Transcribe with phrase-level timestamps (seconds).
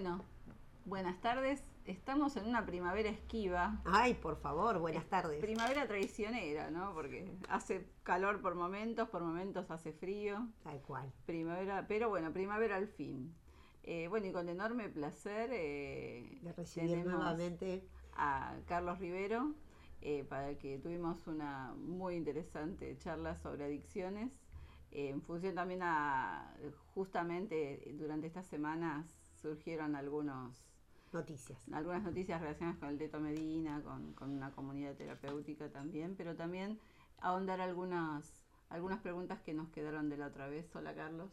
[0.00, 0.24] Bueno,
[0.86, 1.62] buenas tardes.
[1.84, 3.82] Estamos en una primavera esquiva.
[3.84, 5.42] Ay, por favor, buenas tardes.
[5.42, 6.94] Primavera traicionera, ¿no?
[6.94, 10.48] Porque hace calor por momentos, por momentos hace frío.
[10.64, 11.12] Tal cual.
[11.26, 13.34] Primavera, pero bueno, primavera al fin.
[13.82, 19.52] Eh, bueno, y con enorme placer eh, de recibir nuevamente a Carlos Rivero,
[20.00, 24.32] eh, para el que tuvimos una muy interesante charla sobre adicciones.
[24.92, 26.56] en función también a,
[26.94, 30.64] justamente durante estas semanas surgieron algunos
[31.12, 31.58] noticias.
[31.72, 36.78] Algunas noticias relacionadas con el Teto Medina, con, con, una comunidad terapéutica también, pero también
[37.20, 40.74] ahondar algunas, algunas preguntas que nos quedaron de la otra vez.
[40.74, 41.30] Hola Carlos.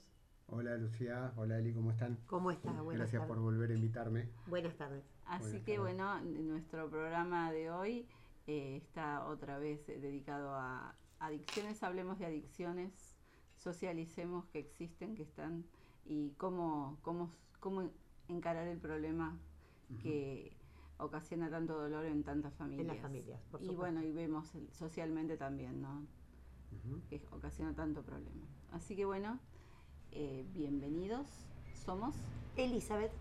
[0.50, 2.18] Hola Lucía, hola Eli, ¿cómo están?
[2.26, 2.74] ¿Cómo estás?
[2.82, 4.30] Buenas Gracias por volver a invitarme.
[4.48, 5.04] Buenas tardes.
[5.26, 8.08] Así que bueno, nuestro programa de hoy
[8.48, 13.18] eh, está otra vez dedicado a adicciones, hablemos de adicciones,
[13.58, 15.66] socialicemos que existen, que están
[16.06, 17.34] y cómo, cómo,
[17.68, 17.92] cómo
[18.30, 19.38] encarar el problema
[20.02, 20.56] que
[21.00, 22.82] ocasiona tanto dolor en tantas familias.
[22.82, 26.08] En las familias, por Y bueno, y vemos socialmente también, ¿no?
[27.10, 28.46] Que ocasiona tanto problema.
[28.72, 29.38] Así que bueno,
[30.14, 31.28] eh, bienvenidos.
[31.74, 32.16] Somos
[32.56, 33.12] Elizabeth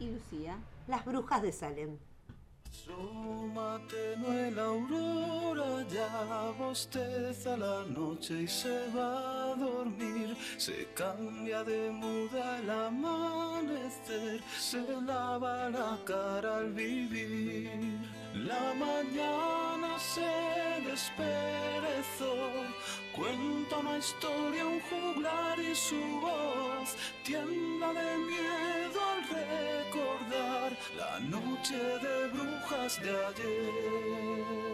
[0.00, 1.98] y Lucía, las brujas de Salem.
[2.88, 10.36] No la aurora, ya bosteza la noche y se va a dormir.
[10.56, 17.98] Se cambia de muda el amanecer, se lava la cara al vivir.
[18.34, 20.32] La mañana se
[20.88, 22.34] desperezó
[23.14, 29.28] Cuenta una historia, un juglar y su voz tiembla de miedo al
[30.96, 34.71] la noche de brujas de ayer.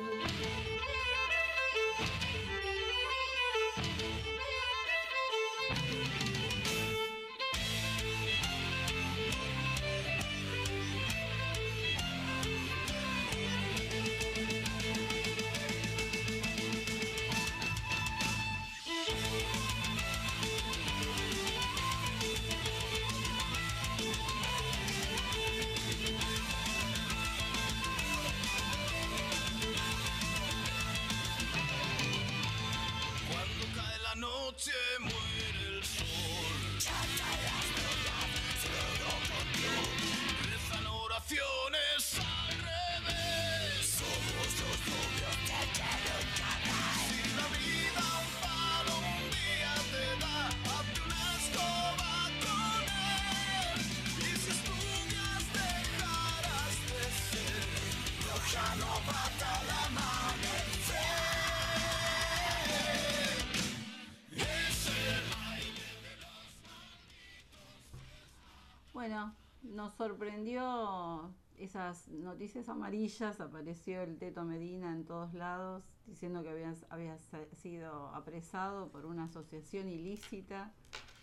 [69.89, 76.75] Nos sorprendió esas noticias amarillas, apareció el Teto Medina en todos lados diciendo que había,
[76.91, 77.19] había
[77.55, 80.75] sido apresado por una asociación ilícita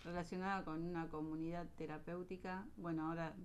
[0.04, 2.66] relacionada con una comunidad terapéutica.
[2.78, 3.36] Bueno, ahora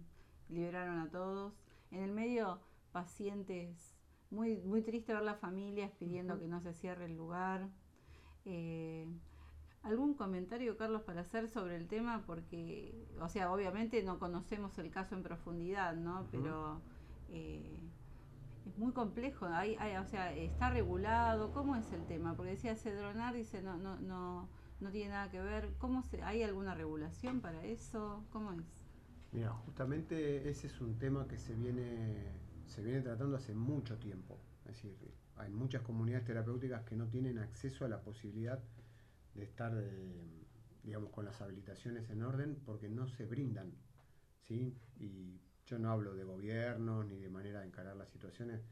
[0.48, 1.52] liberaron a todos.
[1.90, 2.58] En el medio,
[2.90, 3.94] pacientes,
[4.30, 7.68] muy, muy triste ver las familias pidiendo que no se cierre el lugar.
[8.46, 9.06] Eh,
[9.82, 12.22] ¿Algún comentario, Carlos, para hacer sobre el tema?
[12.26, 16.26] Porque, o sea, obviamente no conocemos el caso en profundidad, ¿no?
[16.30, 16.82] Pero
[17.30, 17.78] eh,
[18.66, 19.46] es muy complejo.
[19.46, 21.52] Hay, o sea, está regulado.
[21.52, 22.36] ¿Cómo es el tema?
[22.36, 24.48] Porque decía Cedronar, dice, no, no, no,
[24.80, 25.72] no tiene nada que ver.
[25.78, 28.22] ¿Cómo se, ¿Hay alguna regulación para eso?
[28.30, 28.60] ¿Cómo es?
[29.32, 32.34] Mira, justamente ese es un tema que se viene,
[32.66, 34.38] se viene tratando hace mucho tiempo.
[34.66, 34.94] Es decir,
[35.36, 38.60] hay muchas comunidades terapéuticas que no tienen acceso a la posibilidad
[39.34, 40.46] de estar, eh,
[40.82, 43.72] digamos, con las habilitaciones en orden porque no se brindan,
[44.40, 44.76] ¿sí?
[44.98, 48.62] Y yo no hablo de gobierno ni de manera de encarar las situaciones.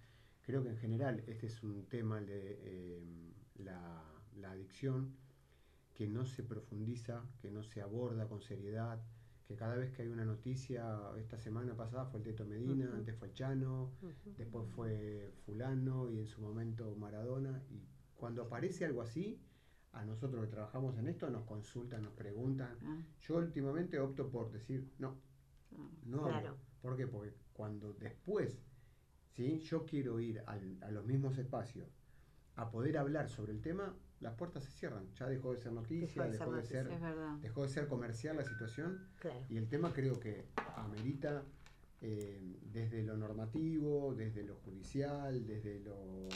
[0.42, 4.02] Creo que en general este es un tema de eh, la,
[4.36, 5.14] la adicción
[5.94, 9.00] que no se profundiza, que no se aborda con seriedad,
[9.48, 10.84] que cada vez que hay una noticia,
[11.18, 13.90] esta semana pasada fue el Teto Medina, antes fue Chano,
[14.36, 17.82] después fue fulano y en su momento Maradona, y
[18.14, 19.40] cuando aparece algo así,
[19.92, 22.76] a nosotros que trabajamos en esto nos consultan, nos preguntan.
[22.82, 23.02] Ah.
[23.20, 25.16] Yo últimamente opto por decir, no,
[25.76, 25.88] ah.
[26.04, 26.56] no hablo.
[26.80, 27.06] ¿Por qué?
[27.06, 28.62] Porque cuando después,
[29.30, 29.58] ¿sí?
[29.60, 31.88] yo quiero ir a los mismos espacios
[32.54, 35.12] a poder hablar sobre el tema, las puertas se cierran.
[35.14, 36.88] Ya dejó de ser noticia, dejó de, ser,
[37.40, 39.06] dejó de ser comercial la situación.
[39.48, 40.46] Y el tema creo que
[40.76, 41.44] amerita
[42.00, 46.28] eh, desde lo normativo, desde lo judicial, desde lo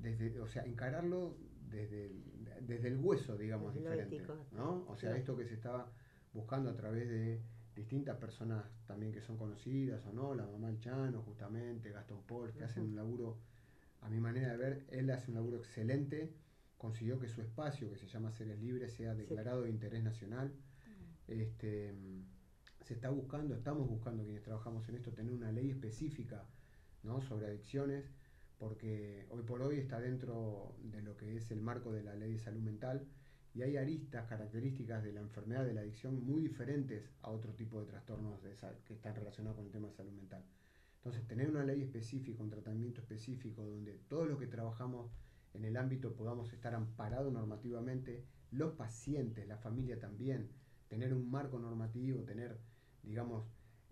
[0.00, 1.36] desde, o sea, encararlo
[1.70, 4.22] desde el, desde el hueso, digamos, diferente.
[4.52, 4.84] ¿no?
[4.88, 5.90] O sea, esto que se estaba
[6.32, 7.40] buscando a través de
[7.74, 12.52] distintas personas también que son conocidas o no, la mamá El Chano justamente, Gastón Paul,
[12.52, 13.38] que hacen un laburo,
[14.02, 16.32] a mi manera de ver, él hace un laburo excelente,
[16.78, 20.52] consiguió que su espacio, que se llama Seres Libres, sea declarado de interés nacional.
[21.26, 21.94] Este,
[22.82, 26.44] se está buscando, estamos buscando quienes trabajamos en esto, tener una ley específica
[27.02, 27.22] ¿no?
[27.22, 28.04] sobre adicciones,
[28.58, 32.32] porque hoy por hoy está dentro de lo que es el marco de la ley
[32.32, 33.06] de salud mental
[33.54, 37.80] y hay aristas, características de la enfermedad de la adicción muy diferentes a otro tipo
[37.80, 38.40] de trastornos
[38.84, 40.44] que están relacionados con el tema de salud mental.
[40.96, 45.12] Entonces, tener una ley específica, un tratamiento específico, donde todos los que trabajamos
[45.52, 50.48] en el ámbito podamos estar amparados normativamente, los pacientes, la familia también,
[50.88, 52.58] tener un marco normativo, tener,
[53.02, 53.44] digamos,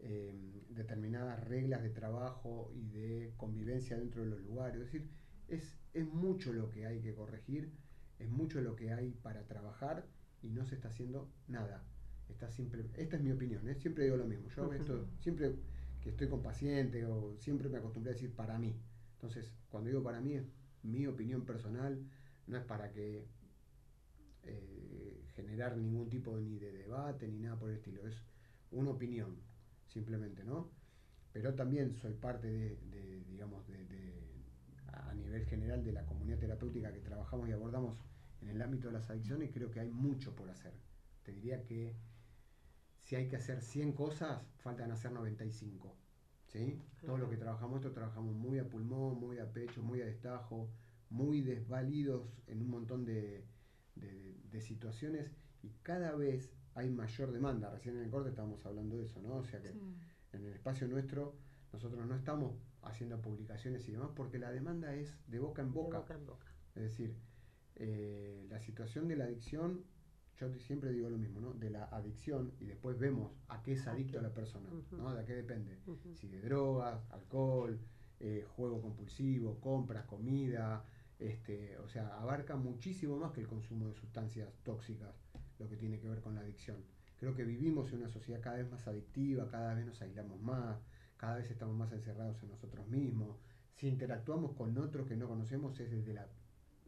[0.05, 0.35] eh,
[0.71, 4.81] determinadas reglas de trabajo y de convivencia dentro de los lugares.
[4.81, 5.09] Es decir,
[5.49, 7.71] es, es mucho lo que hay que corregir,
[8.19, 10.05] es mucho lo que hay para trabajar
[10.43, 11.85] y no se está haciendo nada.
[12.29, 13.77] Está siempre, esta es mi opinión, ¿eh?
[13.77, 14.49] siempre digo lo mismo.
[14.49, 15.55] Yo esto, siempre
[16.01, 18.75] que estoy con pacientes o siempre me acostumbré a decir para mí.
[19.15, 20.45] Entonces, cuando digo para mí es
[20.83, 22.03] mi opinión personal,
[22.49, 23.25] no es para que
[24.43, 28.17] eh, generar ningún tipo ni de debate ni nada por el estilo, es
[28.73, 29.37] una opinión
[29.93, 30.71] simplemente, ¿no?
[31.33, 33.87] Pero también soy parte de, digamos, de,
[34.93, 37.99] a nivel general de la comunidad terapéutica que trabajamos y abordamos
[38.41, 40.73] en el ámbito de las adicciones creo que hay mucho por hacer.
[41.23, 41.95] Te diría que
[43.03, 45.97] si hay que hacer 100 cosas, faltan hacer 95.
[46.49, 46.83] ¿sí?
[47.05, 50.71] Todo lo que trabajamos, esto trabajamos muy a pulmón, muy a pecho, muy a destajo,
[51.09, 53.45] muy desvalidos en un montón de,
[53.95, 55.31] de situaciones
[55.63, 57.71] y cada vez hay mayor demanda.
[57.71, 59.37] Recién en el corte estábamos hablando de eso, ¿no?
[59.37, 61.35] O sea que en el espacio nuestro
[61.73, 65.99] nosotros no estamos haciendo publicaciones y demás porque la demanda es de boca en boca.
[66.01, 66.47] boca, en boca.
[66.75, 67.15] Es decir,
[67.77, 69.85] eh, la situación de la adicción,
[70.39, 71.53] yo siempre digo lo mismo, ¿no?
[71.55, 75.15] De la adicción y después vemos a qué es adicto la persona, ¿no?
[75.15, 75.79] De qué depende.
[76.15, 77.79] Si de drogas, alcohol,
[78.21, 80.85] eh, juego compulsivo, compras, comida,
[81.19, 85.15] este, o sea, abarca muchísimo más que el consumo de sustancias tóxicas
[85.63, 86.77] lo que tiene que ver con la adicción.
[87.19, 90.85] Creo que vivimos en una sociedad cada vez más adictiva, cada vez nos aislamos más,
[91.17, 93.39] cada vez estamos más encerrados en nosotros mismos.
[93.75, 96.27] Si interactuamos con otros que no conocemos es desde la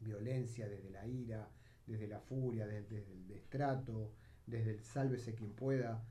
[0.00, 1.48] violencia, desde la ira,
[1.86, 4.12] desde la furia, desde, el destrato,
[4.46, 6.02] desde el sálvese quien pueda.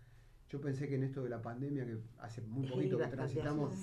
[0.49, 3.73] Yo pensé que en esto de la pandemia, que hace muy poquito que transitamos,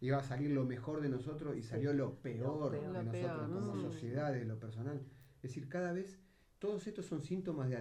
[0.00, 4.32] iba a salir lo mejor de nosotros y salió lo peor, de nosotros como sociedad,
[4.32, 5.00] de lo personal.
[5.36, 6.18] Es decir, cada vez
[6.58, 7.76] todos estos son síntomas de,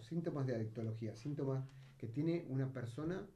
[0.00, 1.64] síntomas de adictología, síntomas
[1.98, 3.26] que tiene una persona,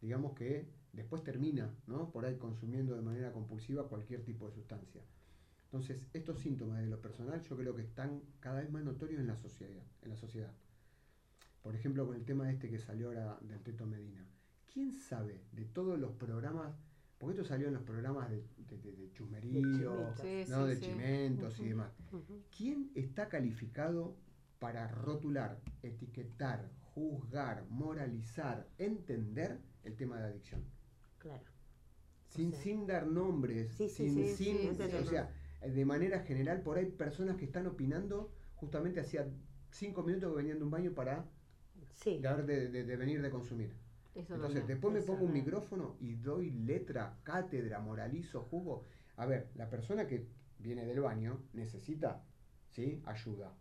[0.00, 2.10] digamos que después termina, ¿no?
[2.10, 5.02] Por ahí consumiendo de manera compulsiva cualquier tipo de sustancia.
[5.64, 9.26] Entonces, estos síntomas de lo personal yo creo que están cada vez más notorios en
[9.26, 9.84] la sociedad.
[10.02, 10.52] En la sociedad.
[11.62, 14.24] Por ejemplo, con el tema este que salió ahora del Teto Medina.
[14.72, 16.76] ¿Quién sabe de todos los programas?
[17.18, 21.90] Porque esto salió en los programas de, de, chusmerío, de, chimentos y demás.
[22.56, 24.16] ¿Quién está calificado
[24.58, 30.64] para rotular, etiquetar, juzgar, moralizar, entender el tema de adicción.
[31.18, 31.44] Claro.
[32.28, 33.90] Sin, sin dar nombres, sin,
[34.34, 39.26] sin o sea, de manera general, por ahí personas que están opinando, justamente hacía
[39.70, 41.26] cinco minutos que venían de un baño para
[42.44, 43.72] de, de, venir de consumir.
[44.16, 48.84] Entonces, después me pongo un micrófono y doy letra, cátedra, moralizo, juzgo.
[49.16, 50.26] A ver, la persona que
[50.58, 52.24] viene del baño necesita
[52.70, 53.02] ¿sí?
[53.04, 53.54] ayuda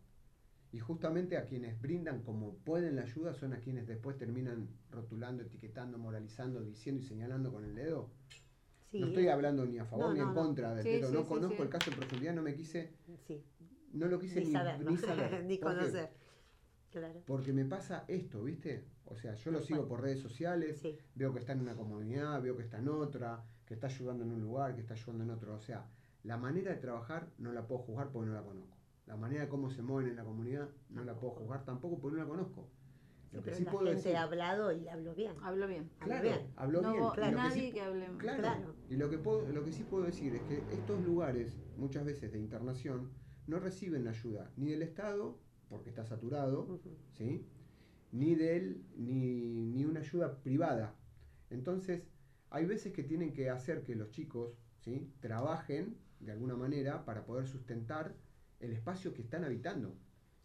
[0.75, 5.41] y justamente a quienes brindan como pueden la ayuda son a quienes después terminan rotulando,
[5.41, 8.09] etiquetando, moralizando, diciendo y señalando con el dedo.
[8.91, 11.12] no estoy hablando ni a favor ni en contra del dedo.
[11.12, 12.91] no conozco el caso en profundidad, no me quise.
[13.93, 14.81] No lo quise ni, saber,
[15.45, 16.09] ni, conocer.
[17.25, 18.86] Porque me pasa esto, ¿viste?
[19.06, 20.82] O sea, yo lo sigo por redes sociales,
[21.14, 24.32] veo que está en una comunidad, veo que está en otra, que está ayudando en
[24.32, 25.56] un lugar, que está ayudando en otro.
[25.56, 25.88] O sea,
[26.24, 28.75] la manera de trabajar no la puedo juzgar porque no la conozco
[29.06, 32.18] la manera de cómo se mueven en la comunidad no la puedo juzgar tampoco porque
[32.18, 32.68] no la conozco.
[33.32, 35.34] Lo que sí puedo gente ha hablado y habló bien.
[35.42, 35.92] Habló bien.
[36.00, 36.54] Claro, bien.
[36.56, 37.10] habló no bien.
[37.14, 37.38] Claro.
[37.38, 38.75] nadie que, hable claro, claro.
[38.90, 42.32] Y lo que, puedo, lo que sí puedo decir es que estos lugares, muchas veces
[42.32, 43.12] de internación,
[43.46, 45.38] no reciben ayuda ni del Estado,
[45.69, 46.79] porque está saturado,
[47.13, 47.45] ¿sí?
[48.12, 50.95] ni de él, ni, ni una ayuda privada.
[51.50, 52.03] Entonces,
[52.50, 55.12] hay veces que tienen que hacer que los chicos ¿sí?
[55.19, 58.15] trabajen de alguna manera para poder sustentar
[58.60, 59.95] el espacio que están habitando.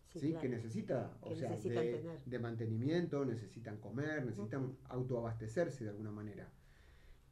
[0.09, 6.51] Sí, que necesita, o sea, de, mantenimiento, necesitan comer, necesitan autoabastecerse de alguna manera.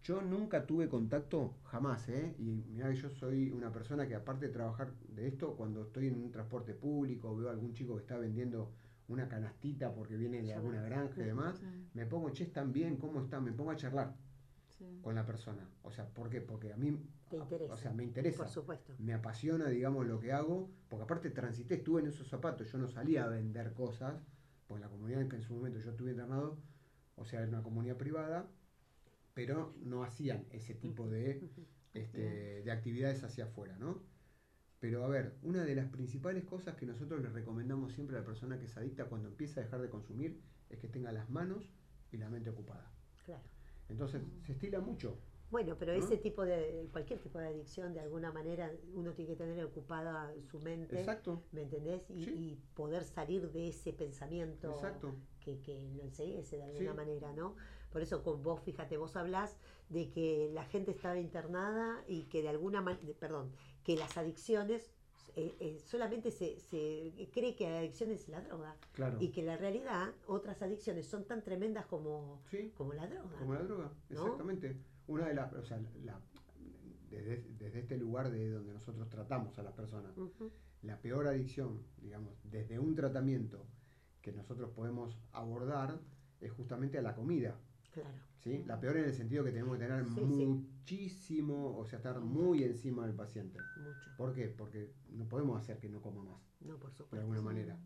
[0.09, 2.35] Yo nunca tuve contacto, jamás, ¿eh?
[2.38, 6.07] Y mira que yo soy una persona que aparte de trabajar de esto, cuando estoy
[6.07, 8.73] en un transporte público, veo a algún chico que está vendiendo
[9.09, 11.61] una canastita porque viene de alguna granja y demás,
[11.93, 13.45] me pongo, che, están bien, ¿cómo están?
[13.45, 14.15] Me pongo a charlar
[15.03, 15.69] con la persona.
[15.83, 16.41] O sea, ¿por qué?
[16.41, 16.99] Porque a mí,
[17.69, 18.45] o sea, me interesa.
[18.45, 18.95] Por supuesto.
[18.99, 22.88] Me apasiona, digamos, lo que hago, porque aparte transité, estuve en esos zapatos, yo no
[22.88, 24.15] salía a vender cosas,
[24.69, 26.57] porque la comunidad en que en su momento yo estuve internado,
[27.17, 28.49] o sea, era una comunidad privada,
[29.38, 31.49] pero no hacían ese tipo de,
[31.95, 34.02] este, de actividades hacia afuera, ¿no?
[34.80, 38.26] Pero a ver, una de las principales cosas que nosotros le recomendamos siempre a la
[38.26, 41.73] persona que es adicta cuando empieza a dejar de consumir es que tenga las manos
[42.11, 42.90] y la mente ocupada.
[43.25, 43.45] Claro.
[43.88, 45.16] Entonces, se estila mucho.
[45.52, 49.37] Bueno, pero ese tipo de, cualquier tipo de adicción, de alguna manera, uno tiene que
[49.37, 50.99] tener ocupada su mente.
[50.99, 51.45] Exacto.
[51.52, 52.02] ¿Me entendés?
[52.11, 55.14] Y, poder salir de ese pensamiento Exacto.
[55.38, 57.54] que, que lo enseguece de alguna manera, ¿no?
[57.90, 59.57] Por eso con vos, fíjate, vos hablás
[59.88, 63.52] de que la gente estaba internada y que de alguna manera, perdón,
[63.85, 64.92] que las adicciones
[65.37, 68.76] eh, eh, solamente se, se, cree que la adicción es la droga.
[69.21, 72.42] Y que la realidad, otras adicciones son tan tremendas como,
[72.76, 73.38] como la droga.
[73.38, 74.76] Como la droga, exactamente.
[75.07, 75.80] Una de las, o sea,
[77.09, 80.12] desde, desde, este lugar de donde nosotros tratamos a las personas,
[80.83, 83.64] la peor adicción, digamos, desde un tratamiento
[84.21, 86.00] que nosotros podemos abordar
[86.40, 87.59] es justamente a la comida.
[88.00, 88.19] Claro.
[88.38, 88.64] ¿sí?
[88.67, 93.07] La peor en el sentido que tenemos que tener muchísimo, o sea, estar muy encima
[93.07, 93.59] del paciente.
[93.78, 94.11] Mucho.
[94.17, 94.49] ¿Por qué?
[94.49, 96.40] Porque no podemos hacer que no coma más.
[96.61, 97.17] No, por supuesto.
[97.17, 97.78] De alguna manera.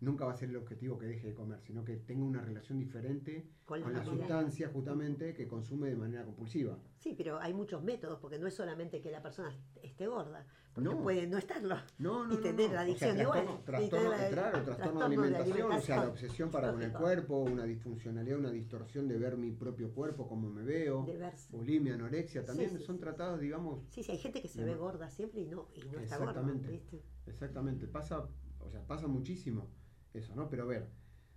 [0.00, 2.78] Nunca va a ser el objetivo que deje de comer, sino que tenga una relación
[2.78, 6.78] diferente con, la, sustancia justamente que consume de manera compulsiva.
[6.98, 9.52] Sí, pero hay muchos métodos, porque no es solamente que la persona
[9.82, 11.02] esté gorda, no.
[11.02, 15.06] puede no estarlo no, no, y tener la adicción o trastorno, Trastorno, claro, trastorno, de,
[15.06, 19.36] alimentación, o sea, la obsesión para con el cuerpo, una disfuncionalidad, una distorsión de ver
[19.36, 21.06] mi propio cuerpo, cómo me veo,
[21.50, 23.80] bulimia, anorexia, también son tratados, digamos...
[23.90, 26.30] Sí, sí, hay gente que se ve gorda siempre y no, y no está gorda.
[26.30, 26.82] Exactamente,
[27.26, 28.28] exactamente, pasa,
[28.60, 29.66] o sea, pasa muchísimo
[30.14, 30.48] eso, ¿no?
[30.48, 30.88] Pero a ver,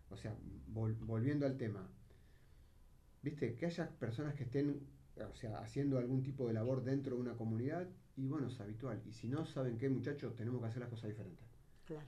[0.10, 0.36] o sea,
[0.68, 1.88] volviendo al tema,
[3.22, 3.56] ¿viste?
[3.56, 4.88] Que haya personas que estén,
[5.30, 9.02] o sea, haciendo algún tipo de labor dentro de una comunidad y bueno, es habitual.
[9.06, 10.36] Y si no, ¿saben qué, muchachos?
[10.36, 11.48] Tenemos que hacer las cosas diferentes.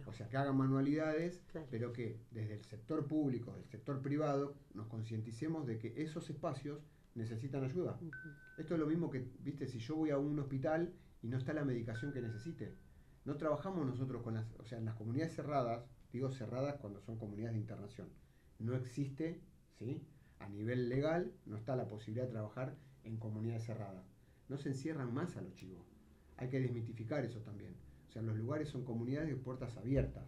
[0.06, 4.88] O sea, que hagan manualidades, pero que desde el sector público, del sector privado, nos
[4.88, 6.82] concienticemos de que esos espacios
[7.16, 8.00] necesitan ayuda.
[8.58, 11.54] Esto es lo mismo que, viste, si yo voy a un hospital y no está
[11.54, 12.74] la medicación que necesite.
[13.26, 17.18] No trabajamos nosotros con las, o sea, en las comunidades cerradas, digo cerradas cuando son
[17.18, 18.08] comunidades de internación.
[18.60, 19.42] No existe,
[19.78, 20.02] ¿sí?
[20.40, 24.06] A nivel legal, no está la posibilidad de trabajar en comunidades cerradas.
[24.48, 25.94] No se encierran más a los chivos
[26.38, 27.76] hay que desmitificar eso también.
[28.08, 30.26] O sea, los lugares son comunidades de puertas abiertas,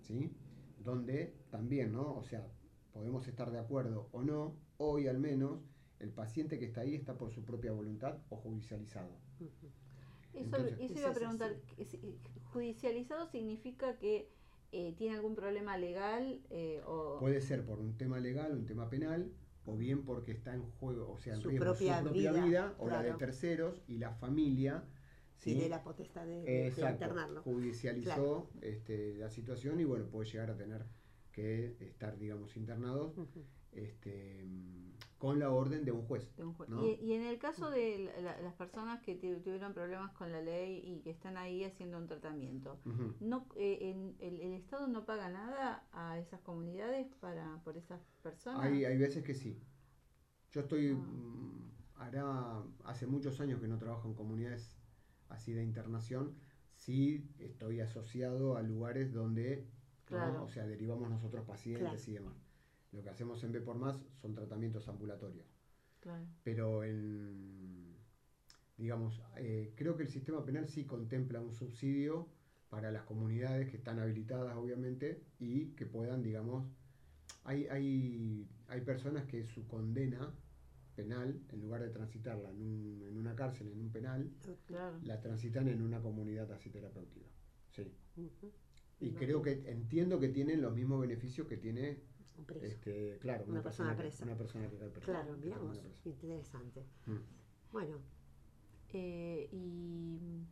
[0.00, 0.30] ¿sí?
[0.78, 2.14] Donde también, ¿no?
[2.14, 2.46] O sea,
[2.92, 5.60] podemos estar de acuerdo o no, hoy al menos,
[5.98, 9.16] el paciente que está ahí está por su propia voluntad o judicializado.
[10.34, 11.56] Eso, iba a preguntar,
[12.52, 14.28] ¿judicializado significa que
[14.72, 16.40] eh, tiene algún problema legal?
[16.50, 17.18] Eh, o...
[17.20, 19.30] Puede ser por un tema legal, un tema penal,
[19.66, 22.88] o bien porque está en juego, o sea, en su propia su propia vida, o
[22.88, 24.82] la de terceros y la familia
[25.42, 27.42] tiene la potestad de, internarlo.
[27.42, 30.84] Judicializó este, la situación y bueno, puede llegar a tener
[31.32, 33.14] que estar, digamos, internados
[33.72, 34.44] este,
[35.22, 36.28] con la orden de un juez.
[37.00, 38.12] ¿Y, en el caso de
[38.42, 42.80] las personas que tuvieron problemas con la ley y que están ahí haciendo un tratamiento,
[43.20, 48.64] no, eh, el, Estado no paga nada a esas comunidades para por esas personas?
[48.64, 49.62] Hay, hay veces que sí.
[50.50, 50.94] Yo estoy, ah.
[50.94, 54.76] mm, hará, hace muchos años que no trabajo en comunidades
[55.28, 56.34] así de internación,
[56.74, 59.68] sí estoy asociado a lugares donde,
[60.10, 62.51] o sea, derivamos nosotros pacientes y demás.
[62.92, 65.46] Lo que hacemos en B por Más son tratamientos ambulatorios.
[66.42, 67.96] Pero en,
[68.76, 72.28] digamos, eh, creo que el sistema penal sí contempla un subsidio
[72.68, 76.66] para las comunidades que están habilitadas, obviamente, y que puedan, digamos,
[77.44, 80.34] hay, hay, hay personas que su condena
[80.94, 84.30] penal, en lugar de transitarla en, un, en una cárcel, en un penal,
[85.04, 87.26] la transitan en una comunidad así terapéutica.
[87.70, 87.92] Sí.
[89.00, 91.98] Y creo que entiendo que tienen los mismos beneficios que tiene
[92.62, 94.24] este, claro, una, persona, presa.
[94.24, 96.84] Una persona que Claro, digamos, interesante.
[97.06, 97.18] Mm.
[97.72, 97.98] Bueno.
[98.94, 100.44] Eh, y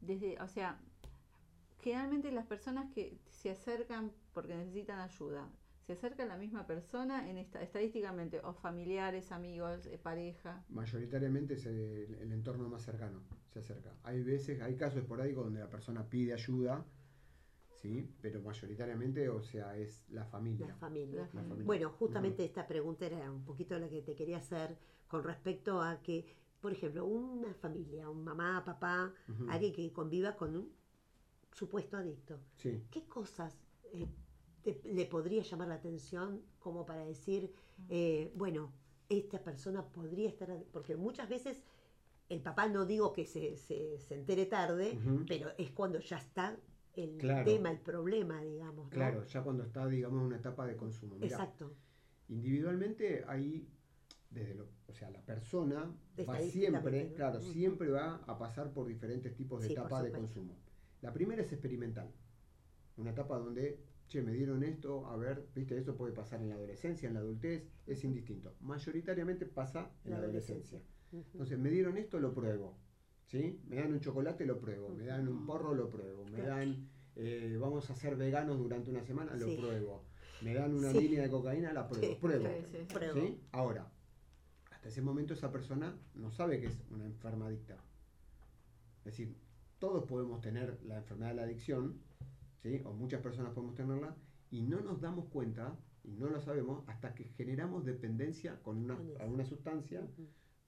[0.00, 0.80] desde, o sea,
[1.80, 5.48] generalmente las personas que se acercan porque necesitan ayuda,
[5.86, 10.64] se acerca a la misma persona en esta, estadísticamente, o familiares, amigos, eh, pareja.
[10.68, 13.20] Mayoritariamente es el, entorno más cercano,
[13.52, 13.94] se acerca.
[14.02, 16.84] Hay veces, hay casos esporádicos donde la persona pide ayuda,
[17.86, 18.08] ¿sí?
[18.20, 20.66] Pero mayoritariamente, o sea, es la familia.
[20.68, 21.28] La familia.
[21.64, 24.76] Bueno, justamente esta pregunta era un poquito la que te quería hacer
[25.08, 26.24] con respecto a que,
[26.60, 29.12] por ejemplo, una familia, un mamá, papá,
[29.48, 30.72] alguien que conviva con un
[31.52, 32.38] supuesto adicto.
[32.56, 32.82] Sí.
[32.90, 33.56] ¿Qué cosas...
[33.92, 34.06] Eh,
[34.62, 37.52] te- le podría llamar la atención como para decir,
[37.88, 38.72] eh, bueno,
[39.08, 41.62] esta persona podría estar, porque muchas veces
[42.28, 46.58] el papá no digo que se, se, se entere tarde, pero es cuando ya está
[46.96, 47.44] el Claro.
[47.44, 48.86] tema, el problema, digamos.
[48.86, 48.90] ¿no?
[48.90, 51.16] Claro, ya cuando está, digamos, en una etapa de consumo.
[51.16, 51.74] Mirá, Exacto.
[52.28, 53.68] individualmente hay,
[54.30, 55.94] desde lo, o sea, la persona
[56.28, 57.52] va siempre, claro, Ujú.
[57.52, 60.56] siempre va a pasar por diferentes tipos de Sí, etapas de consumo.
[61.02, 62.10] La primera es experimental.
[62.96, 66.54] Una etapa donde, che, me dieron esto, a ver, viste, eso puede pasar en la
[66.54, 68.54] adolescencia, en la adultez, es indistinto.
[68.60, 70.80] Mayoritariamente pasa en la, La adolescencia.
[71.12, 72.78] Entonces, me dieron esto, lo pruebo.
[73.26, 73.60] ¿Sí?
[73.66, 74.88] Me dan un chocolate, lo pruebo.
[74.90, 76.24] Me dan un porro, lo pruebo.
[76.26, 79.56] Me dan, eh, vamos a ser veganos durante una semana, lo Sí.
[79.56, 80.04] pruebo.
[80.42, 81.00] Me dan una Sí.
[81.00, 82.06] línea de cocaína, la pruebo.
[82.06, 82.18] Sí.
[82.20, 82.46] Pruebo.
[82.46, 82.94] Sí, sí, sí.
[82.94, 83.14] Pruebo.
[83.14, 83.40] ¿Sí?
[83.52, 83.90] Ahora,
[84.70, 87.76] hasta ese momento esa persona no sabe que es una enferma adicta.
[88.98, 89.36] Es decir,
[89.78, 92.00] todos podemos tener la enfermedad de la adicción,
[92.62, 92.80] ¿sí?
[92.84, 94.14] o muchas personas podemos tenerla,
[94.50, 98.96] y no nos damos cuenta, y no lo sabemos, hasta que generamos dependencia con una,
[99.20, 100.06] alguna sustancia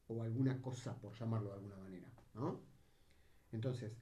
[0.08, 2.08] o alguna cosa, por llamarlo de alguna manera.
[2.34, 2.60] ¿No?
[3.52, 3.92] Entonces,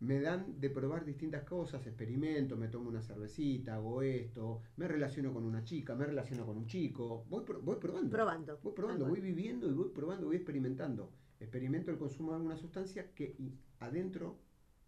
[0.00, 5.32] me dan de probar distintas cosas, experimento, me tomo una cervecita, hago esto, me relaciono
[5.32, 8.10] con una chica, me relaciono con un chico, voy, pro- voy probando.
[8.10, 8.58] Probando.
[8.62, 11.12] Voy probando, voy viviendo y voy probando, voy experimentando.
[11.40, 13.36] Experimento el consumo de alguna sustancia que
[13.80, 14.38] adentro,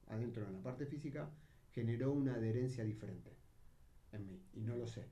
[0.09, 1.31] adentro en la parte física,
[1.73, 3.31] generó una adherencia diferente
[4.13, 5.07] en mí y no lo sé.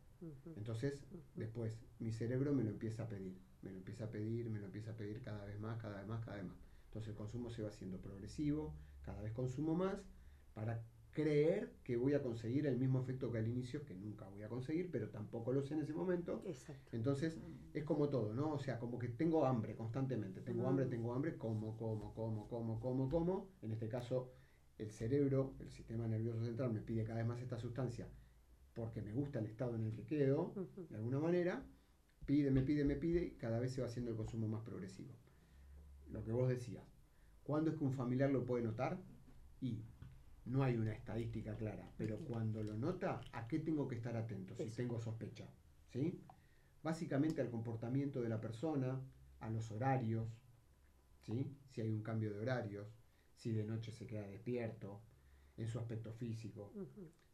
[0.57, 1.05] Entonces,
[1.35, 4.67] después mi cerebro me lo empieza a pedir, me lo empieza a pedir, me lo
[4.67, 6.57] empieza a pedir cada vez más, cada vez más, cada vez más.
[6.87, 10.03] Entonces el consumo se va haciendo progresivo, cada vez consumo más
[10.55, 14.43] para creer que voy a conseguir el mismo efecto que al inicio, que nunca voy
[14.43, 16.43] a conseguir, pero tampoco lo sé en ese momento.
[16.47, 16.95] Exacto.
[16.95, 17.39] Entonces
[17.73, 18.53] es como todo, ¿no?
[18.53, 20.67] O sea, como que tengo hambre constantemente, tengo Mm.
[20.67, 23.49] hambre, tengo hambre, como, como, como, como, como, como.
[23.63, 24.31] En este caso,
[24.79, 28.09] el cerebro, el sistema nervioso central me pide cada vez más esta sustancia
[28.75, 30.53] porque me gusta el estado en el que quedo,
[30.91, 31.65] de alguna manera,
[32.27, 35.15] pide, me pide, me pide, y cada vez se va haciendo el consumo más progresivo.
[36.11, 36.85] Lo que vos decías,
[37.43, 38.99] ¿cuándo es que un familiar lo puede notar?
[39.61, 39.85] Y
[40.45, 44.55] no hay una estadística clara, pero cuando lo nota, ¿a qué tengo que estar atento
[44.57, 45.49] si tengo sospecha?
[45.89, 46.21] ¿Sí?
[46.83, 49.01] Básicamente al comportamiento de la persona,
[49.41, 50.29] a los horarios,
[51.23, 51.57] ¿sí?
[51.71, 52.87] si hay un cambio de horarios,
[53.35, 55.03] si de noche se queda despierto,
[55.57, 56.73] en su aspecto físico,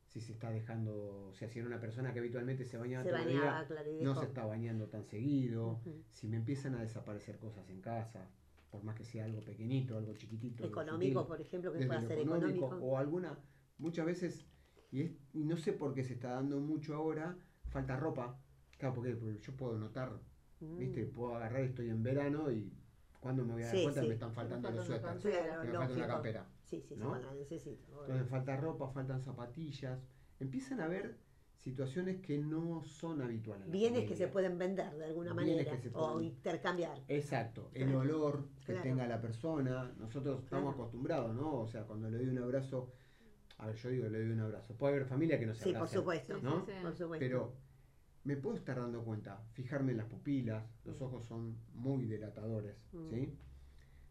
[0.06, 3.11] si se está dejando, o sea, si era una persona que habitualmente se bañaba Se
[3.11, 5.80] todo bañaba, día, claro, y no se está bañando tan seguido,
[6.11, 8.28] si me empiezan a desaparecer cosas en casa,
[8.72, 12.12] por más que sea algo pequeñito, algo chiquitito, Económico, sutil, por ejemplo, que pueda ser
[12.18, 12.87] económico, económico.
[12.87, 13.38] o alguna,
[13.76, 14.46] muchas veces,
[14.90, 17.37] y, es- y no sé por qué se está dando mucho ahora,
[17.68, 18.40] falta ropa,
[18.78, 20.18] claro, porque, porque yo puedo notar,
[20.61, 20.78] Mm.
[20.78, 22.72] viste, puedo agarrar, estoy en verano y
[23.20, 24.06] cuando me voy a dar Sí, cuenta sí.
[24.08, 26.06] me están faltando Me los suéteres, me falta una lógico.
[26.06, 26.46] campera.
[26.64, 27.08] Sí, sí, sí, ¿no?
[27.11, 28.00] bueno, la necesito.
[28.06, 30.00] Entonces falta ropa, faltan zapatillas.
[30.40, 31.18] Empiezan a haber
[31.62, 33.70] situaciones que no son habituales.
[33.70, 36.98] Bienes que se pueden vender de alguna Bienes manera o pueden- intercambiar.
[37.09, 38.01] Exacto, el Claro.
[38.01, 38.83] olor que Claro.
[38.83, 39.92] tenga la persona.
[39.98, 41.61] Nosotros estamos acostumbrados, ¿no?
[41.61, 42.92] O sea, cuando le doy un abrazo,
[43.59, 44.75] a ver, yo digo, le doy un abrazo.
[44.75, 46.37] Puede haber familia que no se Sí, por supuesto.
[46.42, 46.66] ¿no?
[46.66, 46.83] sí, sí.
[46.83, 47.25] Por supuesto.
[47.25, 47.53] Pero
[48.25, 51.05] me puedo estar dando cuenta, fijarme en las pupilas, los Mm.
[51.05, 53.09] ojos son muy dilatadores, Mm.
[53.11, 53.38] ¿sí?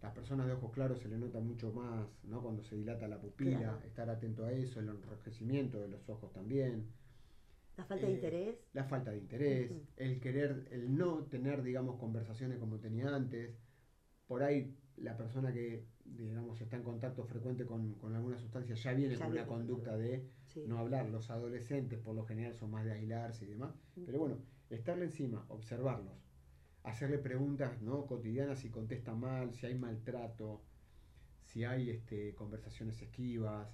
[0.02, 2.42] Las personas de ojos claros se le nota mucho más, ¿no?
[2.42, 6.88] Cuando se dilata la pupila, estar atento a eso, el enrojecimiento de los ojos también,
[7.82, 8.56] la falta de eh, interés.
[8.74, 13.56] la falta de interés, el querer, el no tener, digamos, conversaciones como tenía antes.
[14.28, 18.94] Por ahí la persona que, digamos, está en contacto frecuente con, con alguna sustancia ya
[18.94, 20.63] viene Ya con una viene, conducta de Sí.
[20.67, 21.10] no hablar.
[21.10, 23.74] Los adolescentes por lo general son más de aislarse y demás.
[24.06, 24.38] Pero bueno,
[24.70, 26.15] estarle encima, observarlos,
[26.84, 28.06] hacerle preguntas ¿no?
[28.06, 30.62] cotidianas si contesta mal, si hay maltrato,
[31.44, 33.70] si hay este, conversaciones esquivas,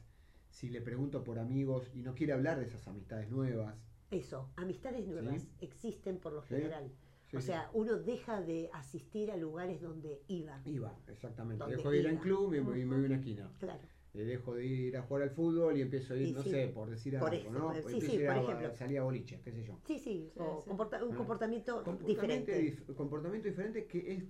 [0.50, 3.76] si le pregunto por amigos y no quiere hablar de esas amistades nuevas.
[4.12, 6.92] Eso, amistades nuevas existen por lo general.
[7.30, 7.48] Sí, o sí.
[7.48, 10.62] sea, uno deja de asistir a lugares donde iba.
[10.66, 11.60] Iba, exactamente.
[11.62, 13.52] Donde Dejo de ir al club y me, y me voy a una esquina.
[13.60, 13.82] Claro.
[14.14, 16.90] Eh, dejo de ir a jugar al fútbol y empiezo a ir, no sé, por
[16.90, 17.74] decir por algo, eso, ¿no?
[17.74, 18.76] sí, Empiezo ir por a- ejemplo.
[18.78, 19.78] salir a boliche, qué sé yo.
[19.86, 22.64] Sí, sí, Sí, o comporta- un comportamiento, diferente.
[22.78, 24.24] dif- comportamiento diferente que es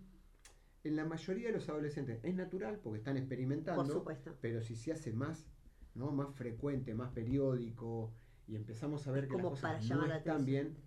[0.84, 4.34] en la mayoría de los adolescentes es natural porque están experimentando, Por supuesto.
[4.42, 5.48] pero si se hace más,
[5.94, 6.12] ¿no?
[6.12, 8.12] más frecuente, más periódico
[8.48, 10.78] y empezamos a ver que las como cosas para no la están bien,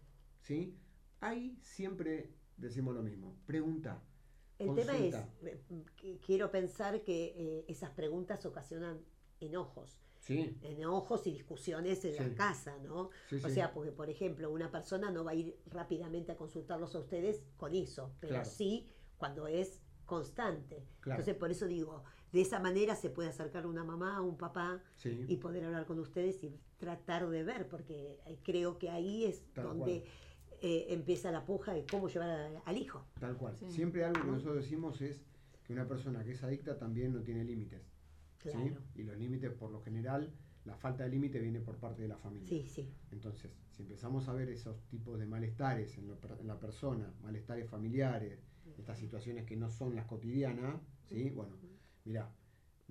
[0.40, 0.74] ¿sí?
[1.20, 4.02] Ahí siempre decimos lo mismo, pregunta.
[4.58, 5.62] El tema es, eh,
[6.24, 9.00] quiero pensar que eh, esas preguntas ocasionan
[9.40, 12.18] enojos, Sí, enojos y discusiones en Sí.
[12.18, 13.08] la casa, ¿no?
[13.30, 16.94] sí, O sea, porque por ejemplo, una persona no va a ir rápidamente a consultarlos
[16.94, 18.50] a ustedes con eso, pero Claro.
[18.50, 20.84] sí cuando es constante.
[21.00, 21.20] Claro.
[21.20, 25.36] Entonces, por eso digo, de esa manera se puede acercar una mamá, un papá y
[25.38, 29.66] poder hablar con ustedes y tratar de ver, porque eh, creo que ahí es Tal
[29.66, 30.04] donde
[30.62, 33.06] eh, empieza la puja de cómo llevar al, al hijo.
[33.20, 33.54] Tal cual.
[33.56, 33.70] Sí.
[33.70, 34.32] Siempre algo que ¿No?
[34.32, 35.22] nosotros decimos es
[35.64, 37.82] que una persona que es adicta también no tiene límites.
[38.42, 38.48] ¿sí?
[38.50, 38.80] Claro.
[38.96, 40.32] Y los límites, por lo general,
[40.64, 42.48] la falta de límite viene por parte de la familia.
[42.48, 42.90] Sí, sí.
[43.12, 47.14] Entonces, si empezamos a ver esos tipos de malestares en, lo per- en la persona,
[47.22, 48.40] malestares familiares,
[48.78, 51.30] estas situaciones que no son las cotidianas, ¿sí?
[51.30, 51.56] Bueno,
[52.04, 52.30] mira,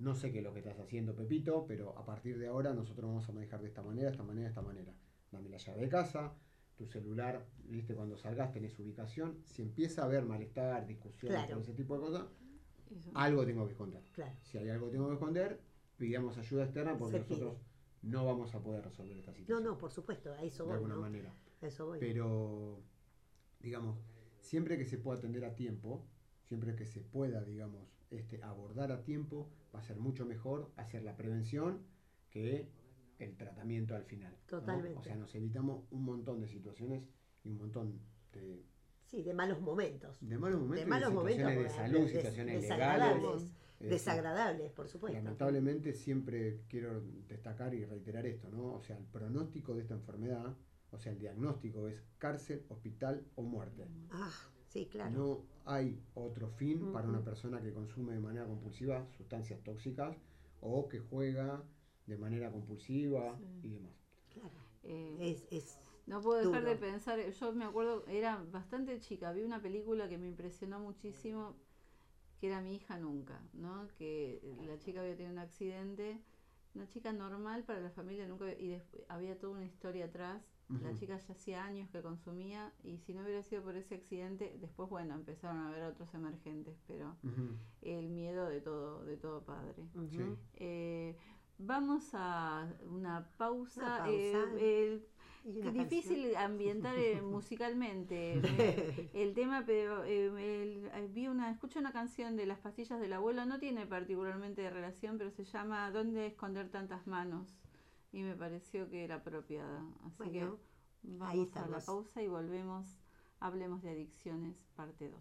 [0.00, 3.06] no sé qué es lo que estás haciendo, Pepito, pero a partir de ahora nosotros
[3.08, 4.92] vamos a manejar de esta manera, esta manera, esta manera.
[5.30, 6.34] Dame la llave de casa,
[6.76, 9.38] tu celular, viste, cuando salgas tenés ubicación.
[9.44, 11.48] Si empieza a haber malestar, discusión, Claro.
[11.50, 12.26] todo ese tipo de cosas,
[12.90, 13.10] Eso.
[13.14, 14.02] algo tengo que esconder.
[14.12, 14.34] Claro.
[14.42, 15.60] Si hay algo que tengo que esconder,
[15.98, 17.40] pidamos ayuda externa porque Se pide.
[17.40, 17.62] nosotros
[18.02, 20.74] no vamos a poder resolver esta No, situación no, por supuesto, a eso de voy,
[20.76, 21.00] alguna ¿no?
[21.02, 21.34] manera.
[21.60, 21.98] A eso voy.
[22.00, 22.80] Pero,
[23.60, 23.98] digamos,
[24.40, 26.06] siempre que se pueda atender a tiempo,
[26.48, 31.02] siempre que se pueda, digamos, este, abordar a tiempo, va a ser mucho mejor hacer
[31.02, 31.82] la prevención
[32.30, 32.68] que
[33.18, 34.32] el tratamiento al final.
[34.32, 34.58] ¿no?
[34.58, 34.98] Totalmente.
[34.98, 37.02] O sea, nos evitamos un montón de situaciones
[37.44, 38.00] y un montón
[38.32, 38.64] de,
[39.06, 40.16] Sí, de malos momentos.
[40.20, 41.36] de malos momentos, de malos momentos.
[41.36, 43.22] situaciones de porque salud, des- situaciones desagradables.
[43.22, 43.42] legales.
[43.80, 45.18] eh, Desagradables, por supuesto.
[45.18, 48.74] Lamentablemente siempre quiero destacar y reiterar esto, ¿no?
[48.74, 50.54] O sea, el pronóstico de esta enfermedad,
[50.90, 53.86] o sea, el diagnóstico es cárcel, hospital o muerte.
[54.10, 54.30] Ah,
[54.70, 55.10] sí, claro.
[55.10, 60.16] No hay otro fin para una persona que consume de manera compulsiva sustancias tóxicas
[60.60, 61.62] o que juega
[62.06, 63.68] de manera compulsiva Sí.
[63.68, 63.92] y demás.
[64.32, 64.50] Claro.
[64.82, 69.42] Eh, Es, es, No puedo dejar de pensar, yo me acuerdo, era bastante chica, vi
[69.42, 71.54] una película que me impresionó muchísimo,
[72.40, 73.86] que era Mi hija nunca, ¿no?
[73.98, 76.18] Que la chica había tenido un accidente,
[76.74, 80.42] una chica normal para la familia, nunca había- y después había toda una historia atrás.
[80.82, 84.56] La chica ya hacía años que consumía y si no hubiera sido por ese accidente,
[84.60, 87.16] después bueno, empezaron a haber otros emergentes, pero
[87.82, 89.84] el miedo de todo, de todo padre.
[90.56, 91.16] Eh,
[91.58, 93.80] vamos a una pausa.
[93.80, 94.10] Una pausa.
[94.58, 95.06] eh, el-
[95.72, 98.40] difícil ambientar eh, musicalmente
[99.14, 100.26] me- el tema, pero eh,
[100.62, 104.68] el- eh, vi una, escucho una canción de Las pastillas del abuelo, no tiene particularmente
[104.70, 107.56] relación, pero se llama ¿Dónde esconder tantas manos?
[108.12, 109.84] Y me pareció que era apropiada.
[110.04, 112.98] Así Bueno, que ahí vamos a la pausa y volvemos.
[113.38, 115.20] Hablemos de adicciones, parte 2.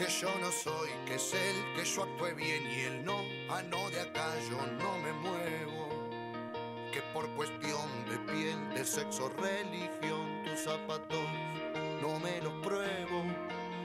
[0.00, 3.18] que yo no soy, que es él, que yo actúe bien y él no,
[3.50, 5.79] ah no, de acá yo no me muevo,
[7.12, 11.24] por cuestión de piel, de sexo, religión, tus zapatos
[12.00, 13.24] no me los pruebo.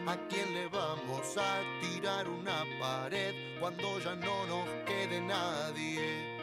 [0.08, 6.36] ¿A quién le vamos a tirar una pared cuando ya no nos quede nadie?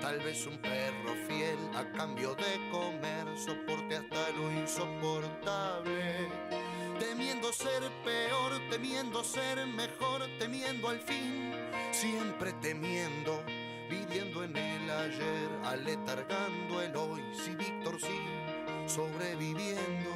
[0.00, 6.28] Tal vez un perro fiel a cambio de comer soporte hasta lo insoportable.
[6.98, 11.52] Temiendo ser peor, temiendo ser mejor, temiendo al fin,
[11.90, 13.42] siempre temiendo,
[13.90, 18.20] viviendo en el ayer, aletargando el hoy, si Víctor sí,
[18.86, 20.10] sobreviviendo.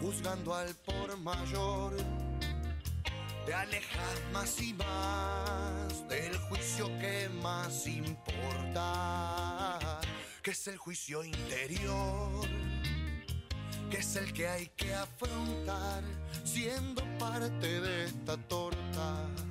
[0.00, 1.96] Juzgando al por mayor,
[3.44, 9.80] te alejas más y más del juicio que más importa,
[10.42, 12.46] que es el juicio interior,
[13.90, 16.04] que es el que hay que afrontar
[16.44, 19.45] siendo parte de esta torta.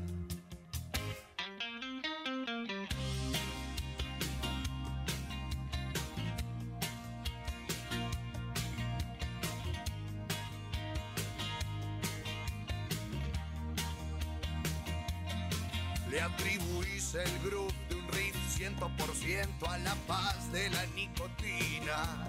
[17.24, 22.28] El groove de un riff 100% a la paz de la nicotina.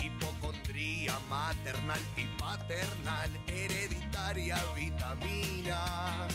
[0.00, 6.26] Hipocondría maternal y paternal, hereditaria vitamina.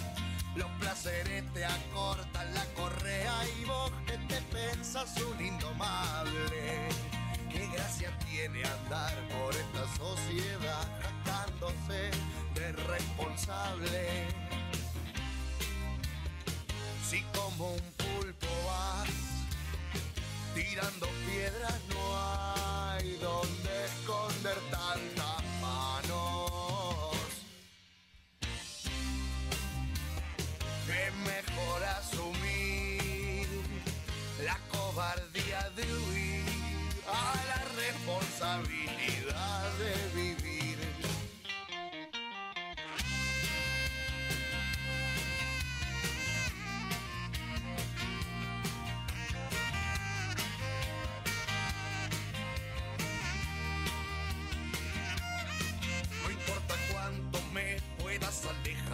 [0.55, 6.89] Los placeres te acortan la correa y vos que te pensas un indomable.
[7.51, 12.11] Qué gracia tiene andar por esta sociedad jactándose
[12.55, 14.47] de responsable.
[17.09, 19.09] Si como un pulpo vas
[20.53, 24.57] tirando piedras, no hay donde esconder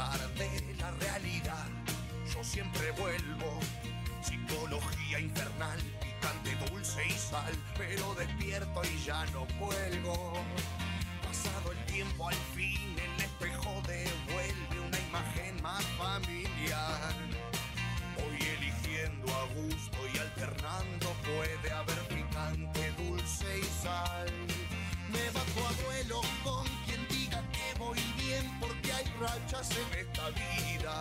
[0.03, 1.65] de la realidad.
[2.33, 3.59] Yo siempre vuelvo,
[4.21, 10.33] psicología infernal, picante, dulce y sal, pero despierto y ya no cuelgo.
[11.25, 17.13] Pasado el tiempo al fin el espejo devuelve una imagen más familiar.
[18.17, 24.27] Hoy eligiendo a gusto y alternando puede haber picante, dulce y sal.
[25.13, 28.59] Me bajo a duelo con quien diga que voy bien
[29.23, 30.99] rachas en esta vida.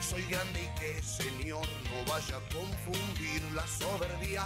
[0.00, 4.44] Soy grande y que señor no vaya a confundir la soberbia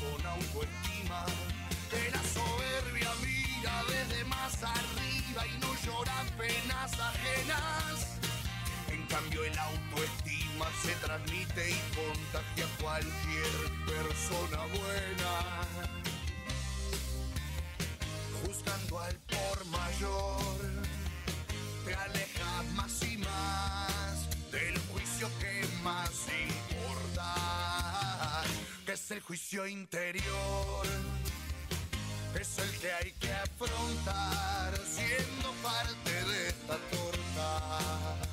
[0.00, 1.24] con autoestima.
[1.90, 8.18] Que la soberbia mira desde más arriba y no llora penas ajenas.
[8.88, 13.54] En cambio el autoestima se transmite y contagia a cualquier
[13.86, 15.32] persona buena.
[18.42, 20.90] Juzgando al por mayor,
[21.90, 26.10] te alejas más y más del juicio que más
[26.68, 27.34] importa,
[28.86, 30.86] que es el juicio interior.
[32.40, 38.29] Es el que hay que afrontar siendo parte de esta torta.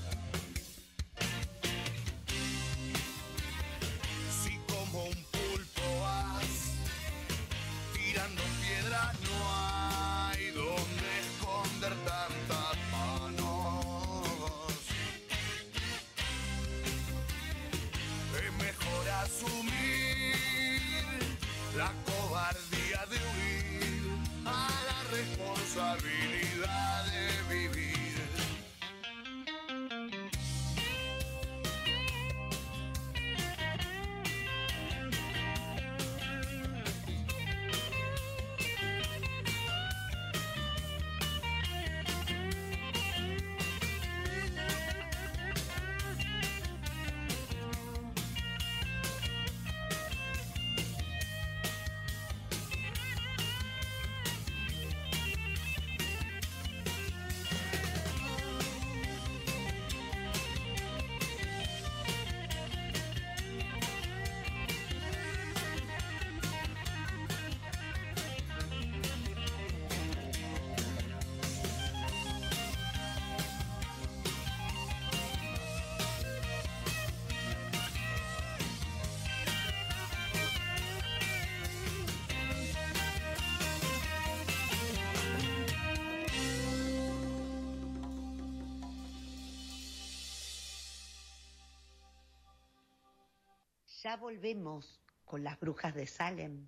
[94.08, 96.66] Ya volvemos con las brujas de Salem.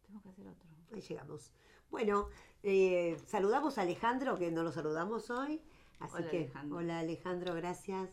[0.00, 0.70] Tenemos que hacer otro.
[0.94, 1.50] Ahí llegamos.
[1.90, 2.28] Bueno,
[2.62, 5.60] eh, saludamos a Alejandro, que no lo saludamos hoy.
[5.98, 6.76] Así Hola, que, Alejandro.
[6.78, 8.10] hola Alejandro, gracias.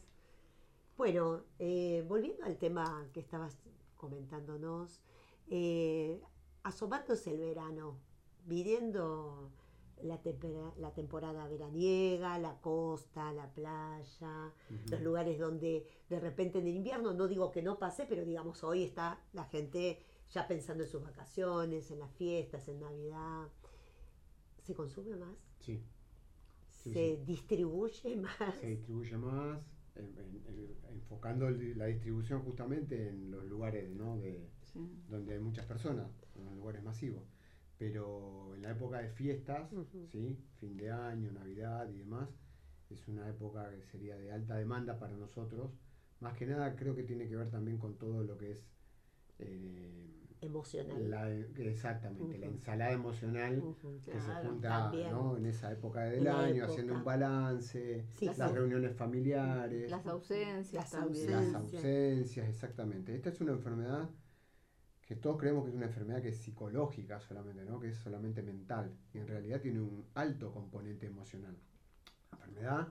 [0.97, 3.55] Bueno, eh, volviendo al tema que estabas
[3.97, 4.99] comentándonos,
[5.51, 6.19] eh,
[6.63, 7.99] asomándose el verano,
[8.45, 9.51] viviendo
[10.03, 14.53] la, tempera- la temporada veraniega, la costa, la playa,
[14.89, 18.63] los lugares donde de repente en el invierno, no digo que no pase, pero digamos
[18.63, 23.47] hoy está la gente ya pensando en sus vacaciones, en las fiestas, en Navidad.
[24.61, 25.35] ¿Se consume más?
[25.59, 25.83] Sí,
[26.69, 27.23] Sí, ¿Se sí.
[27.25, 28.55] distribuye más?
[28.59, 29.59] se distribuye más,
[29.95, 34.17] en- en- en- enfocando la distribución justamente en los lugares ¿no?
[34.17, 34.79] de, Sí.
[35.09, 37.23] donde hay muchas personas, en los lugares masivos.
[37.77, 39.69] Pero en la época de fiestas.
[40.11, 40.37] ¿sí?
[40.59, 42.29] fin de año, Navidad y demás,
[42.89, 45.71] es una época que sería de alta demanda para nosotros.
[46.19, 48.65] Más que nada creo que tiene que ver también con todo lo que es
[49.39, 51.09] eh, Emocional.
[51.09, 53.61] la, exactamente, la ensalada emocional
[54.03, 54.91] que Claro, se junta.
[55.11, 55.35] ¿no?
[55.37, 56.71] en esa época del la año, época.
[56.71, 61.31] haciendo un balance, Sí, las reuniones familiares, Las ausencias Las también.
[61.31, 63.15] las ausencias, exactamente.
[63.15, 64.09] Esta es una enfermedad
[65.07, 67.79] que todos creemos que es una enfermedad que es psicológica solamente, ¿no?
[67.79, 71.55] que es solamente mental, y en realidad tiene un alto componente emocional.
[72.29, 72.87] La enfermedad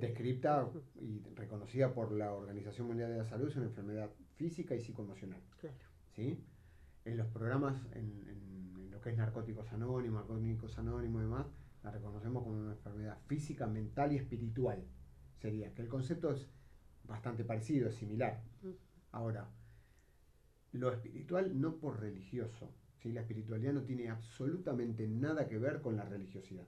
[0.00, 4.80] descripta y reconocida por la Organización Mundial de la Salud es una enfermedad física y
[4.80, 5.40] psicoemocional.
[5.60, 5.76] Claro.
[6.14, 6.44] ¿sí?
[7.04, 11.46] En los programas, en, en- en lo que es Narcóticos Anónimos, Alcohólicos Anónimos y demás,
[11.82, 14.84] la reconocemos como una enfermedad física, mental y espiritual.
[15.40, 16.48] Sería que el concepto es
[17.04, 18.42] bastante parecido, es similar.
[19.12, 19.48] Ahora,
[20.72, 22.70] lo espiritual no por religioso,
[23.02, 23.12] ¿sí?
[23.12, 26.66] la espiritualidad no tiene absolutamente nada que ver con la religiosidad.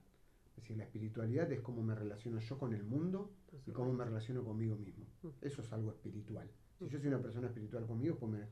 [0.57, 3.33] Es decir, la espiritualidad es cómo me relaciono yo con el mundo
[3.67, 5.07] y cómo me relaciono conmigo mismo.
[5.23, 5.29] Mm.
[5.43, 6.51] Eso es algo espiritual.
[6.79, 6.89] Si Mm.
[6.89, 8.49] yo soy una persona espiritual conmigo, pues me-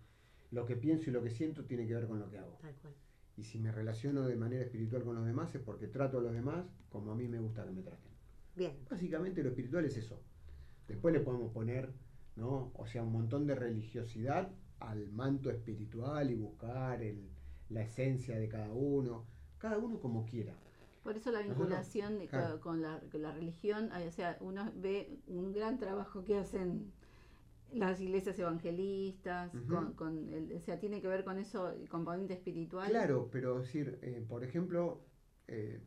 [0.50, 2.58] lo que pienso y lo que siento tiene que ver con lo que hago.
[2.62, 2.94] Tal cual.
[3.36, 6.32] Y si me relaciono de manera espiritual con los demás es porque trato a los
[6.32, 8.10] demás como a mí me gusta que me traten.
[8.56, 8.72] Bien.
[8.90, 10.20] Básicamente lo espiritual es eso.
[10.88, 11.92] Después le podemos poner,
[12.36, 12.72] ¿no?
[12.74, 17.28] O sea, un montón de religiosidad al manto espiritual y buscar el,
[17.70, 19.26] la esencia de cada uno,
[19.58, 20.54] cada uno como quiera.
[21.02, 22.60] Por eso la Nosotros, vinculación de- claro.
[22.60, 26.92] con, la, con la religión, o sea, uno ve un gran trabajo que hacen
[27.72, 32.34] las iglesias evangelistas, con, con el- o sea, tiene que ver con eso, el componente
[32.34, 32.88] espiritual.
[32.90, 35.00] Claro, pero decir, eh, por ejemplo,
[35.48, 35.80] eh,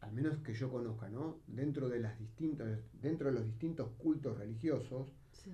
[0.00, 1.40] al menos que yo conozca, ¿no?
[1.46, 5.52] Dentro de las distintas, dentro de los distintos cultos religiosos, Sí.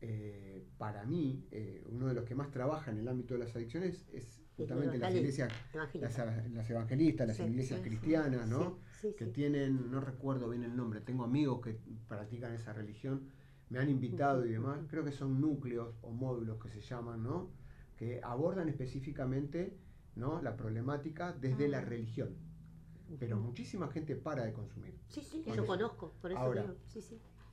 [0.00, 3.54] Eh, para mí, eh, uno de los que más trabaja en el ámbito de las
[3.56, 6.18] adicciones es justamente las iglesias, las,
[6.50, 8.78] las evangelistas, las Sí, iglesias sí, cristianas, ¿no?
[9.00, 13.28] Sí, que tienen, no recuerdo bien el nombre, tengo amigos que practican esa religión,
[13.70, 17.50] me han invitado y demás, creo que son núcleos o módulos que se llaman, ¿no?
[17.96, 19.76] Que abordan específicamente,
[20.16, 20.40] ¿no?
[20.42, 21.82] La problemática desde la Ah.
[21.84, 22.36] religión.
[23.18, 24.94] Pero muchísima gente para de consumir.
[25.08, 25.66] Sí, sí, yo eso.
[25.66, 26.74] conozco, por eso Ahora, digo.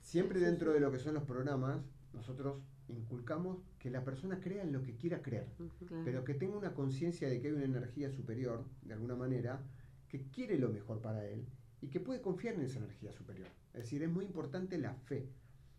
[0.02, 1.82] Siempre dentro de lo que son los programas,
[2.16, 5.48] nosotros inculcamos que la persona crea en lo que quiera creer.
[5.88, 6.04] Claro.
[6.04, 9.62] pero que tenga una conciencia de que hay una energía superior, de alguna manera,
[10.08, 11.46] que quiere lo mejor para él
[11.82, 13.48] y que puede confiar en esa energía superior.
[13.74, 15.30] Es decir, es muy importante la fe.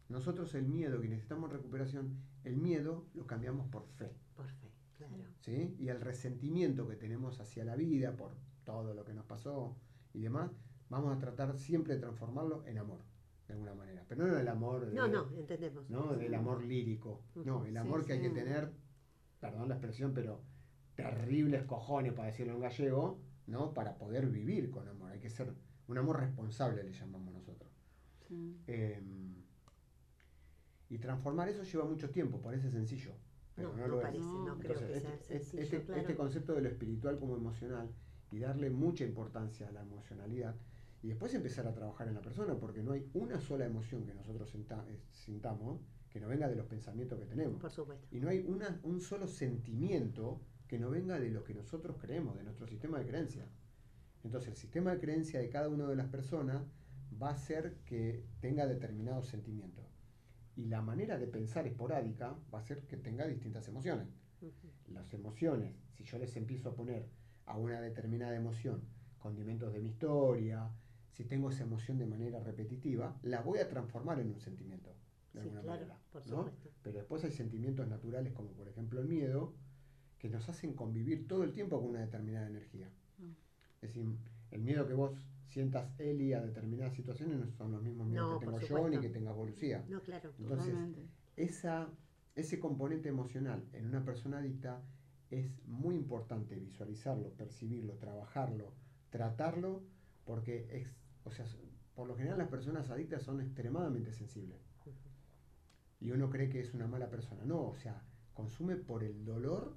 [0.09, 4.13] Nosotros el miedo que necesitamos recuperación, el miedo lo cambiamos por fe.
[4.37, 5.15] Por fe, claro.
[5.41, 5.75] ¿sí?
[5.79, 9.77] Y el resentimiento que tenemos hacia la vida por todo lo que nos pasó
[10.13, 10.51] y demás,
[10.89, 13.01] vamos a tratar siempre de transformarlo en amor,
[13.47, 14.05] de alguna manera.
[14.09, 15.89] Pero no el amor, de- No, no, entendemos.
[15.91, 16.15] ¿no?
[16.17, 18.73] del amor lírico, no, el Sí, amor que hay que tener,
[19.41, 20.43] perdón la expresión, pero
[20.95, 23.73] terribles cojones, para decirlo en gallego, ¿no?
[23.75, 25.11] Para poder vivir con amor.
[25.13, 25.53] Hay que ser
[25.89, 27.71] un amor responsable, le llamamos nosotros.
[28.27, 28.59] Sí.
[28.67, 29.01] Eh,
[30.89, 33.13] y transformar eso lleva mucho tiempo, parece sencillo.
[33.55, 34.03] Pero No, no, no lo es.
[34.07, 36.01] parece, no creo que este, sea este- sencillo, este- claro.
[36.01, 37.91] este concepto de lo espiritual como emocional
[38.31, 40.55] y darle mucha importancia a la emocionalidad
[41.03, 44.15] y después empezar a trabajar en la persona, porque no hay una sola emoción que
[44.15, 45.81] nosotros eh, sintamos
[46.11, 47.61] que no venga de los pensamientos que tenemos.
[47.61, 48.07] Por supuesto.
[48.11, 52.37] Y no hay una, un solo sentimiento que no venga de lo que nosotros creemos,
[52.37, 53.47] de nuestro sistema de creencia.
[54.25, 56.63] Entonces, el sistema de creencia de cada una de las personas
[57.23, 59.85] va a hacer que tenga determinados sentimientos.
[60.57, 64.09] Y la manera de pensar esporádica va a hacer que tenga distintas emociones.
[64.41, 64.93] Ujú.
[64.93, 67.09] Las emociones, si yo les empiezo a poner
[67.45, 68.83] a una determinada emoción
[69.19, 70.71] condimentos de mi historia,
[71.17, 74.91] si tengo esa emoción de manera repetitiva, la voy a transformar en un sentimiento,
[75.33, 76.01] de Sí, alguna claro, manera.
[76.13, 76.51] por ¿no?
[76.83, 79.55] Pero después hay sentimientos naturales como por ejemplo el miedo,
[80.19, 82.91] que nos hacen convivir todo el tiempo con una determinada energía.
[83.17, 83.31] Mm.
[83.77, 84.07] Es decir,
[84.51, 88.39] el miedo que vos sientas Eli a determinadas situaciones no son los mismos miedos No,
[88.39, 89.85] que tengo yo ni que tenga Lucía.
[89.89, 90.33] No, claro.
[90.39, 91.07] Entonces, Totalmente.
[91.37, 91.89] esa,
[92.35, 94.83] ese componente emocional en una persona adicta
[95.31, 98.73] es muy importante visualizarlo, percibirlo, trabajarlo,
[99.11, 99.83] tratarlo,
[100.27, 100.95] porque es,
[101.27, 101.45] o sea,
[101.95, 104.59] por lo general las personas adictas son extremadamente sensibles.
[106.01, 107.43] Y uno cree que es una mala persona.
[107.45, 108.03] No, o sea,
[108.35, 109.75] consume por el dolor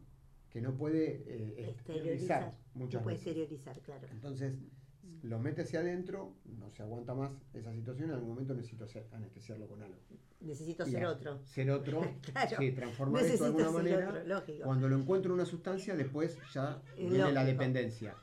[0.50, 3.28] que no puede eh, exteriorizar muchas No puede veces.
[3.28, 4.08] exteriorizar, claro.
[4.12, 4.54] Entonces,
[5.24, 9.08] lo mete hacia adentro, no se aguanta más esa situación, en algún momento necesito hacer-
[9.14, 9.98] anestesiarlo con algo.
[10.42, 11.40] Necesito Y ser a- otro.
[11.46, 12.02] Ser otro,
[12.34, 12.58] Claro.
[12.60, 14.38] sí, transformar esto de alguna ser manera.
[14.40, 14.56] otro.
[14.66, 18.16] Cuando lo encuentro en una sustancia, después ya viene la dependencia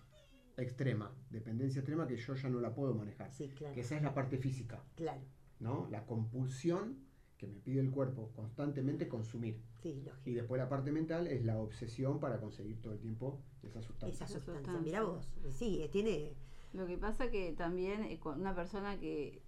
[0.62, 1.12] extrema.
[1.30, 3.32] Dependencia extrema que yo ya no la puedo manejar.
[3.32, 3.74] Sí, claro.
[3.74, 5.20] Que esa es la parte física, Claro.
[5.60, 5.86] ¿no?
[5.90, 7.04] La compulsión
[7.38, 9.60] que me pide el cuerpo constantemente consumir.
[9.82, 10.30] Sí, lógico.
[10.30, 14.14] Y después la parte mental es la obsesión para conseguir todo el tiempo esa sustancia.
[14.24, 14.54] Esa sustancia.
[14.64, 14.80] sustancia.
[14.82, 15.28] Mira vos.
[15.50, 16.34] Sí, eh, tiene.
[16.72, 19.42] Lo que pasa que también eh, con una persona que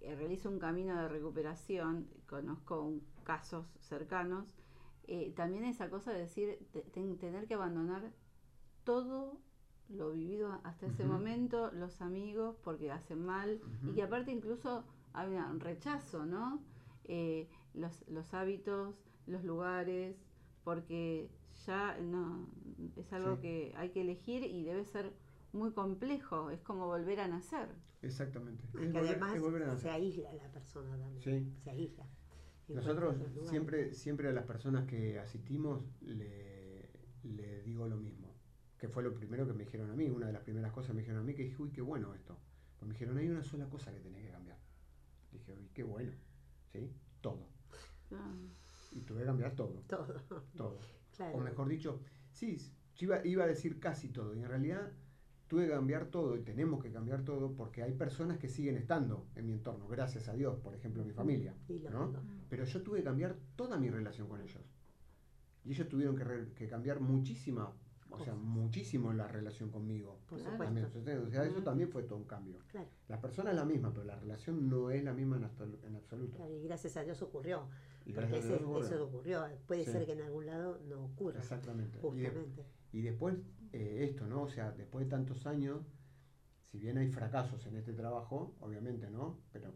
[0.00, 4.54] eh, realiza un camino de recuperación, conozco un- casos cercanos,
[5.06, 8.12] eh, también esa cosa de decir, te- ten- tener que abandonar
[8.84, 9.40] todo
[9.88, 15.28] lo vivido hasta ese momento, los amigos, porque hacen mal, y que aparte incluso hay
[15.34, 16.62] un rechazo, ¿no?
[17.04, 18.94] Eh, los, los hábitos,
[19.26, 20.16] los lugares,
[20.64, 21.30] porque
[21.66, 22.48] ya no
[22.96, 23.42] es algo Sí.
[23.42, 25.12] que hay que elegir y debe ser
[25.52, 27.68] muy complejo, es como volver a nacer.
[28.02, 28.64] Exactamente.
[28.76, 31.22] que Es volver, además es volver a se aísla la persona también.
[31.22, 31.52] Sí.
[31.64, 32.06] Se aísla.
[32.68, 36.90] Nosotros siempre, siempre a las personas que asistimos le,
[37.22, 38.17] le digo lo mismo,
[38.78, 40.94] que fue lo primero que me dijeron a mí, una de las primeras cosas que
[40.94, 42.38] me dijeron a mí, que dije, uy, qué bueno esto.
[42.78, 44.58] Pues me dijeron, hay una sola cosa que tenés que cambiar.
[45.32, 46.12] Dije, uy, qué bueno,
[46.72, 46.92] ¿sí?
[47.20, 47.48] Todo.
[48.12, 48.32] Ah,
[48.92, 50.14] Y tuve que cambiar todo, Todo.
[50.56, 50.78] todo.
[51.16, 51.36] Claro.
[51.36, 52.00] O mejor dicho,
[52.32, 52.56] sí,
[52.94, 54.92] yo iba, iba a decir casi todo, y en realidad
[55.48, 59.26] tuve que cambiar todo, y tenemos que cambiar todo, porque hay personas que siguen estando
[59.34, 61.54] en mi entorno, gracias a Dios, por ejemplo, mi familia.
[61.90, 62.12] ¿no?
[62.48, 64.62] Pero yo tuve que cambiar toda mi relación con ellos.
[65.64, 67.72] Y ellos tuvieron que, que cambiar muchísima
[68.10, 70.18] o sea, muchísimo en la relación conmigo.
[70.28, 70.40] Por.
[70.40, 71.22] También, supuesto.
[71.26, 72.58] o sea, eso también fue todo un cambio.
[72.68, 75.84] Claro, La persona es la misma, pero la relación no es la misma en, absolu-
[75.84, 76.36] en absoluto.
[76.36, 77.68] claro, y gracias a Dios ocurrió.
[78.06, 78.86] Y Porque gracias a ese- Dios ocurrió.
[78.88, 79.46] eso ocurrió.
[79.66, 79.92] Puede Sí.
[79.92, 81.38] ser que en algún lado no ocurra.
[81.40, 81.98] Exactamente.
[81.98, 82.64] Y, de- Justamente.
[82.92, 83.36] y después
[83.72, 84.42] eh, esto, ¿no?
[84.44, 85.82] O sea, después de tantos años,
[86.64, 89.38] si bien hay fracasos en este trabajo, obviamente, ¿no?
[89.52, 89.74] Pero,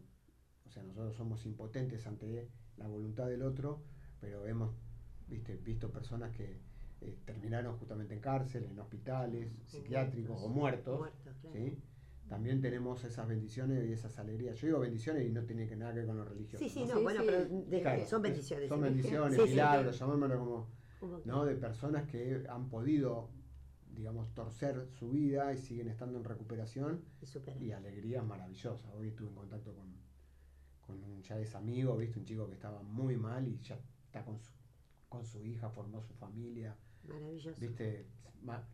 [0.65, 3.83] o sea, nosotros somos impotentes ante la voluntad del otro,
[4.19, 4.73] pero hemos,
[5.27, 6.59] viste, visto personas que
[7.05, 11.55] eh, terminaron justamente en cárcel, en hospitales, psiquiátricos o muertos, Muertos, claro.
[11.57, 11.77] ¿sí?
[12.29, 14.57] También tenemos esas bendiciones y esas alegrías.
[14.59, 16.63] Yo digo bendiciones y no tiene que nada que ver con lo religioso.
[16.63, 16.87] Sí, sí, ¿no?
[16.87, 17.25] no, Sí, bueno, sí.
[17.29, 18.69] pero de- Claro, son es- bendiciones.
[18.69, 18.83] Son ¿sí?
[18.85, 20.67] bendiciones, Sí, sí, milagros, llamémoslo como,
[21.25, 21.45] ¿no?
[21.45, 23.29] De personas que han podido,
[23.93, 27.03] digamos, torcer su vida y siguen estando en recuperación
[27.59, 28.89] y y alegrías maravillosas.
[28.95, 29.93] Hoy estuve en contacto con,
[30.87, 34.23] con un ya es amigo, viste, un chico que estaba muy mal y ya está
[34.23, 34.51] con su,
[35.09, 36.75] con su hija, formó su familia,
[37.07, 37.59] Maravilloso.
[37.59, 38.05] viste,
[38.41, 38.65] ma-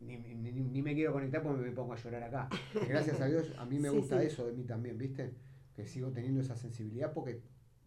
[0.00, 2.48] ni, ni- ni- me quiero conectar porque me pongo a llorar acá.
[2.88, 4.26] Gracias a Dios, a mí me Sí, gusta sí.
[4.26, 5.34] eso de mí también, viste,
[5.74, 7.40] que sigo teniendo esa sensibilidad porque,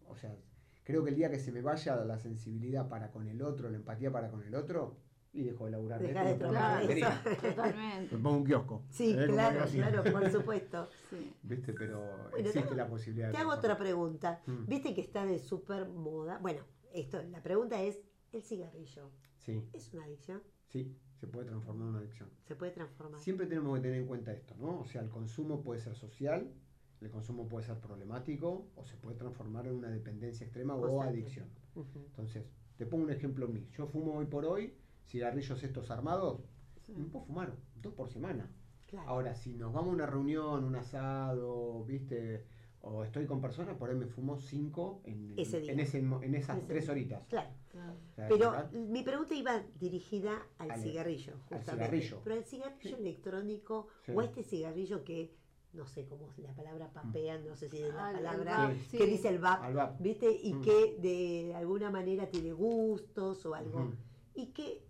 [0.08, 0.36] o sea,
[0.84, 3.76] creo que el día que se me vaya la sensibilidad para con el otro, la
[3.78, 4.98] empatía para con el otro,
[5.32, 7.08] y dejo de laburar Deja esto, de trabajar eso.
[7.56, 8.16] Totalmente.
[8.16, 8.84] Me pongo un kiosco.
[8.90, 10.90] Sí, claro, claro, por supuesto.
[11.12, 11.32] Sí.
[11.44, 11.74] ¿Viste?
[11.74, 13.76] Pero Bueno, te existe hago- la posibilidad de Te hago transformar.
[13.76, 14.42] otra pregunta.
[14.48, 14.66] Mm.
[14.68, 16.40] Viste que está de súper moda.
[16.42, 18.00] Bueno, esto, la pregunta es,
[18.32, 20.42] ¿el cigarrillo Sí, es una adicción?
[20.68, 22.30] sí, se puede transformar en una adicción.
[22.44, 23.20] ¿Se puede transformar?
[23.20, 24.80] Siempre tenemos que tener en cuenta esto, ¿no?
[24.82, 26.54] O sea, el consumo puede ser social,
[27.02, 31.48] el consumo puede ser problemático o se puede transformar en una dependencia extrema o adicción.
[31.76, 32.46] Entonces,
[32.78, 33.68] te pongo un ejemplo en mí.
[33.74, 34.74] Yo fumo hoy por hoy
[35.06, 36.42] cigarrillos estos armados,
[36.86, 36.94] sí.
[36.94, 38.50] me puedo fumar dos por semana.
[38.88, 39.10] Claro.
[39.10, 42.46] Ahora, si nos vamos a una reunión, un asado, ¿viste?
[42.82, 45.74] O estoy con personas, por ahí me fumo cinco en, Ese día.
[45.74, 46.92] en, ese mo- en esas Ese tres día.
[46.94, 47.28] horitas.
[47.28, 47.50] Claro.
[47.70, 47.94] Claro.
[47.94, 48.72] O sea, Pero ¿verdad?
[48.72, 51.72] mi pregunta iba dirigida al, Al- cigarrillo, al justamente.
[51.72, 52.22] cigarrillo.
[52.24, 53.02] Pero al cigarrillo Sí.
[53.02, 54.14] electrónico Sí.
[54.16, 55.36] o este cigarrillo que,
[55.74, 58.76] no sé cómo es la palabra papean, no sé si es la Ah, palabra vape,
[58.80, 58.86] Sí.
[58.92, 58.98] sí.
[58.98, 60.02] que dice el VAP, Al VAP.
[60.02, 60.32] ¿viste?
[60.42, 60.62] Y Mm.
[60.62, 63.92] que de alguna manera tiene gustos o algo.
[64.34, 64.82] Y que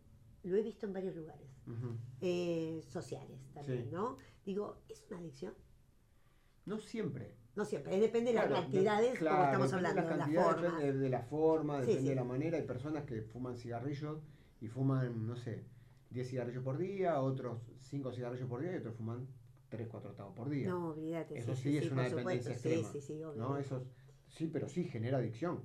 [0.44, 1.50] lo he visto en varios lugares,
[2.22, 3.90] eh, sociales también, Sí.
[3.92, 4.18] ¿no?
[4.46, 5.54] Digo, ¿es una adicción?
[6.66, 7.36] No siempre.
[7.56, 10.18] No siempre, depende de las Claro, cantidades, de- como claro, estamos depende hablando, de las
[10.18, 10.78] la cantidades, forma.
[10.80, 12.10] Depende de la forma, Sí, depende sí.
[12.10, 12.58] de la manera.
[12.58, 14.20] Hay personas que fuman cigarrillos
[14.62, 15.66] y fuman, no sé,
[16.10, 19.28] 10 cigarrillos por día, otros 5 cigarrillos por día y otros fuman
[19.70, 20.70] 3, 4 octavos por día.
[20.70, 21.38] No, olvídate.
[21.38, 22.70] Eso sí es una dependencia supuesto.
[22.70, 23.58] extrema, Sí, sí, sí, ¿no?
[23.58, 23.84] Eso es-
[24.36, 25.62] sí, pero sí genera adicción.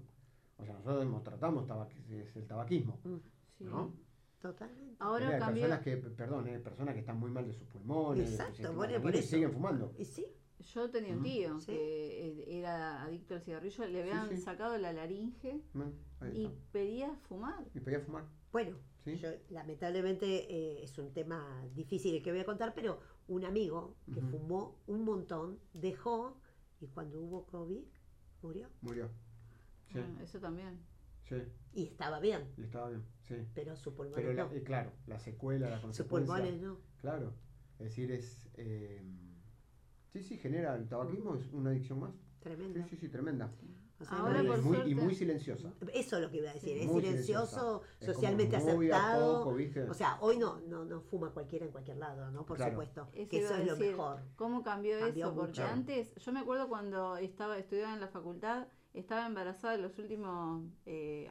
[0.59, 1.67] O sea, nosotros hemos tratamos
[2.11, 3.17] es el tabaquismo, Mm,
[3.59, 3.65] Sí.
[3.65, 3.93] ¿no?
[4.41, 4.97] Totalmente.
[4.99, 5.63] Ahora Hay cambió.
[5.63, 8.69] personas que, perdón, eh, personas que están muy mal de sus pulmones, Exacto, que se
[8.69, 9.29] bueno, por y eso.
[9.31, 9.95] siguen fumando.
[9.99, 10.27] Y sí,
[10.73, 11.67] Yo tenía un tío Sí.
[11.73, 14.37] que eh, era adicto al cigarrillo, le habían sí.
[14.39, 15.61] sacado la laringe
[16.21, 17.65] ahí y pedía fumar.
[17.75, 18.25] Y podía fumar.
[18.53, 19.17] bueno, Sí.
[19.19, 22.99] yo lamentablemente eh, es un tema difícil el que voy a contar, pero
[23.29, 26.39] un amigo que fumó un montón dejó
[26.81, 27.83] y cuando hubo COVID
[28.43, 29.09] murió Murió.
[29.93, 30.79] Sí, Bueno, eso también.
[31.29, 31.37] sí,
[31.75, 33.35] y estaba bien, y estaba bien, sí.
[33.55, 34.53] pero su pulmón Pero la- no.
[34.53, 36.35] eh, claro, la secuela, la Sus consecuencia.
[36.35, 36.79] pulmones no.
[37.03, 37.35] Claro,
[37.79, 38.49] es decir, es...
[38.55, 39.03] eh,
[40.15, 42.15] sí, sí, genera, el tabaquismo es una adicción más.
[42.41, 42.81] Tremendo.
[42.85, 43.53] Sí, sí, sí, tremenda.
[44.01, 45.73] O sea, Ahora, y, por muy, y suerte- muy silenciosa.
[45.95, 49.39] eso es lo que iba a decir, es Muy silencioso, Es socialmente muy a aceptado.
[49.45, 49.83] poco, ¿viste?
[49.85, 52.45] O sea, hoy no, no, no fuma cualquiera en cualquier lado, ¿no?
[52.47, 52.73] Por Claro.
[52.73, 53.09] supuesto.
[53.13, 54.21] Eso que eso es lo mejor.
[54.37, 55.35] ¿Cómo cambió, Cambió eso?
[55.35, 55.53] Porque.
[55.55, 55.73] Claro.
[55.73, 60.65] antes, yo me acuerdo cuando estaba estudiando en la facultad, estaba embarazada en los últimos
[60.87, 61.29] eh,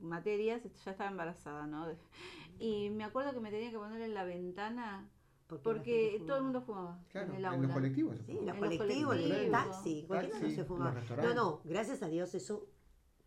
[0.00, 1.86] materias, ya estaba embarazada, ¿no?
[2.58, 5.08] Y me acuerdo que me tenía que poner en la ventana
[5.50, 7.62] Porque, porque todo el mundo fumaba Claro, en el en aula.
[7.66, 8.16] los colectivos.
[8.18, 11.02] se Sí, los En los colectivos, en el taxi, cualquiera no se fumaba.
[11.22, 12.68] No, no, gracias a Dios eso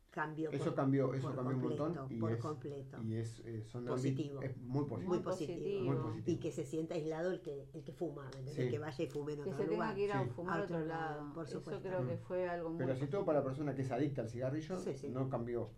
[0.10, 0.52] cambió.
[0.52, 3.02] Eso por- cambió, eso por cambió un completo, montón y por es, completo.
[3.04, 4.42] y es, eh, son Positivo.
[4.44, 5.10] es muy positivo.
[5.14, 5.84] Muy positivo.
[5.86, 6.24] Muy positivo.
[6.38, 8.30] Y que se sienta aislado el que, el que fuma.
[8.46, 8.70] Sí.
[8.70, 9.96] Que vaya y fume en que otro se tenga lugar.
[9.96, 10.30] que ir a Sí.
[10.30, 11.34] fumar A otro otro lado, lado.
[11.34, 11.82] por Eso supuesto.
[11.82, 12.20] creo que Mm.
[12.20, 14.94] fue algo muy Pero si todo para la persona que es adicta al cigarrillo, Sí,
[14.96, 15.10] sí.
[15.10, 15.72] no cambió,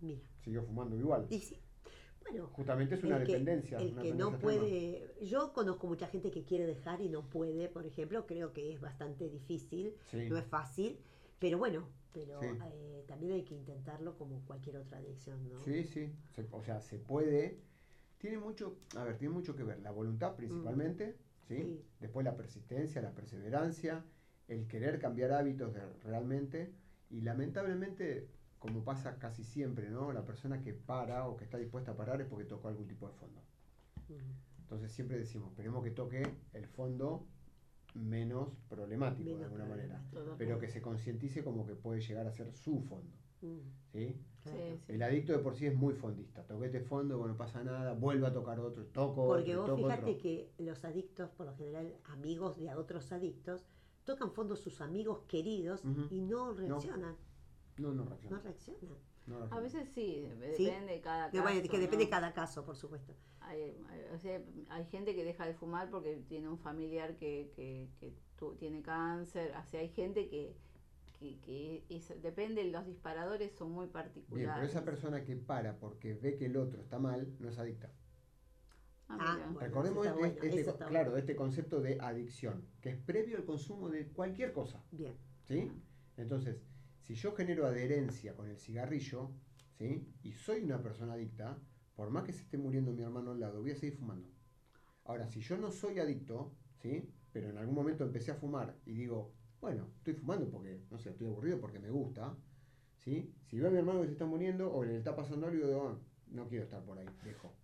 [0.00, 1.26] Mira, siguió fumando igual.
[1.30, 1.62] y sí.
[2.28, 3.78] Bueno, Justamente es una el que, dependencia.
[3.78, 7.68] el una que no puede, yo conozco mucha gente que quiere dejar y no puede,
[7.68, 10.28] por ejemplo, creo que es bastante difícil, Sí.
[10.28, 10.98] no es fácil,
[11.38, 12.46] pero bueno, pero Sí.
[12.72, 15.60] eh, también hay que intentarlo como cualquier otra adicción, ¿no?
[15.60, 16.10] Sí, sí.
[16.34, 17.58] Se- o sea, se puede.
[18.18, 19.78] Tiene mucho, a ver, tiene mucho que ver.
[19.80, 21.16] La voluntad principalmente,
[21.46, 21.54] ¿sí?
[21.54, 21.66] Mm.
[21.66, 21.84] Sí.
[22.00, 24.04] Después la persistencia, la perseverancia,
[24.48, 26.72] el querer cambiar hábitos de- realmente.
[27.10, 28.26] Y lamentablemente,
[28.66, 30.12] como pasa casi siempre, ¿no?
[30.12, 33.06] La persona que para o que está dispuesta a parar es porque tocó algún tipo
[33.06, 33.40] de fondo.
[34.60, 37.24] Entonces siempre decimos, esperemos que toque el fondo
[37.94, 40.02] menos problemático de alguna manera.
[40.36, 43.16] Pero que se concientice como que puede llegar a ser su fondo.
[43.40, 44.16] ¿sí?
[44.42, 44.58] claro.
[44.58, 44.92] Sí, sí.
[44.92, 46.42] El adicto de por sí es muy fondista.
[46.42, 49.82] Toqué este fondo, bueno, no pasa nada, vuelve a tocar otro, toco Porque otro, vos
[49.82, 50.22] toco fíjate otro.
[50.22, 53.64] que los adictos, por lo general amigos de otros adictos,
[54.04, 57.12] tocan fondo sus amigos queridos y no reaccionan.
[57.12, 57.16] No,
[57.78, 58.38] no No reacciona.
[58.40, 58.80] reaccionan.
[59.26, 60.64] no A veces sí, Sí.
[60.64, 61.48] depende de cada Que, caso.
[61.50, 61.82] bueno, que ¿no?
[61.82, 63.14] depende de cada caso, por supuesto.
[63.40, 67.52] Hay, hay- o sea, hay gente que deja de fumar porque tiene un familiar que,
[67.54, 69.52] que, que tu- tiene cáncer.
[69.56, 70.54] O sea, hay gente que,
[71.18, 74.52] que, que es- depende, los disparadores son muy Bien, particulares.
[74.54, 77.90] pero esa persona que para porque ve que el otro está mal, no es adicta.
[79.08, 79.60] Ah, Ah, bueno.
[79.60, 81.16] Recordemos este, bueno, este claro, bueno.
[81.16, 84.82] este concepto de adicción, que es previo al consumo de cualquier cosa.
[84.90, 85.16] Bien.
[85.46, 85.70] ¿sí?
[86.16, 86.56] Entonces,
[87.06, 89.30] si yo genero adherencia con el cigarrillo,
[89.78, 90.04] ¿sí?
[90.24, 91.56] Y soy una persona adicta,
[91.94, 94.28] por más que se esté muriendo mi hermano al lado, voy a seguir fumando.
[95.04, 96.52] Ahora, si yo no soy adicto,
[96.82, 97.08] ¿sí?
[97.32, 101.10] Pero en algún momento empecé a fumar y digo, bueno, estoy fumando porque, no sé,
[101.10, 102.36] estoy aburrido porque me gusta,
[102.98, 103.32] ¿sí?
[103.44, 105.88] Si veo a mi hermano que se está muriendo o le está pasando algo, digo,
[105.88, 105.98] "Ah,
[106.28, 107.54] no quiero estar por ahí, dejo.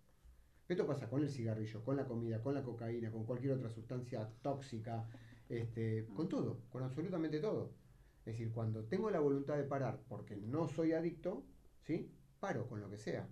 [0.67, 4.29] Esto pasa con el cigarrillo, con la comida, con la cocaína, con cualquier otra sustancia
[4.41, 5.07] tóxica,
[5.49, 7.75] este, con todo, con absolutamente todo.
[8.25, 11.43] Es decir, cuando tengo la voluntad de parar porque no soy adicto,
[11.81, 12.09] ¿sí?
[12.39, 13.27] Paro con lo que sea.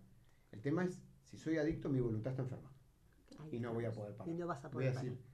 [0.51, 2.69] El tema es, si soy adicto, mi voluntad está enferma.
[3.39, 4.33] Ahí Y no voy a poder parar.
[4.33, 5.31] Y no vas a Voy a poder decir, parar.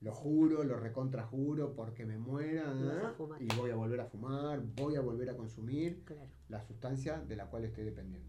[0.00, 3.40] lo juro, lo recontrajuro porque me muera Y vas a fumar.
[3.42, 7.36] y voy a volver a fumar, voy a volver a consumir Claro, la sustancia de
[7.36, 8.28] la cual estoy dependiendo.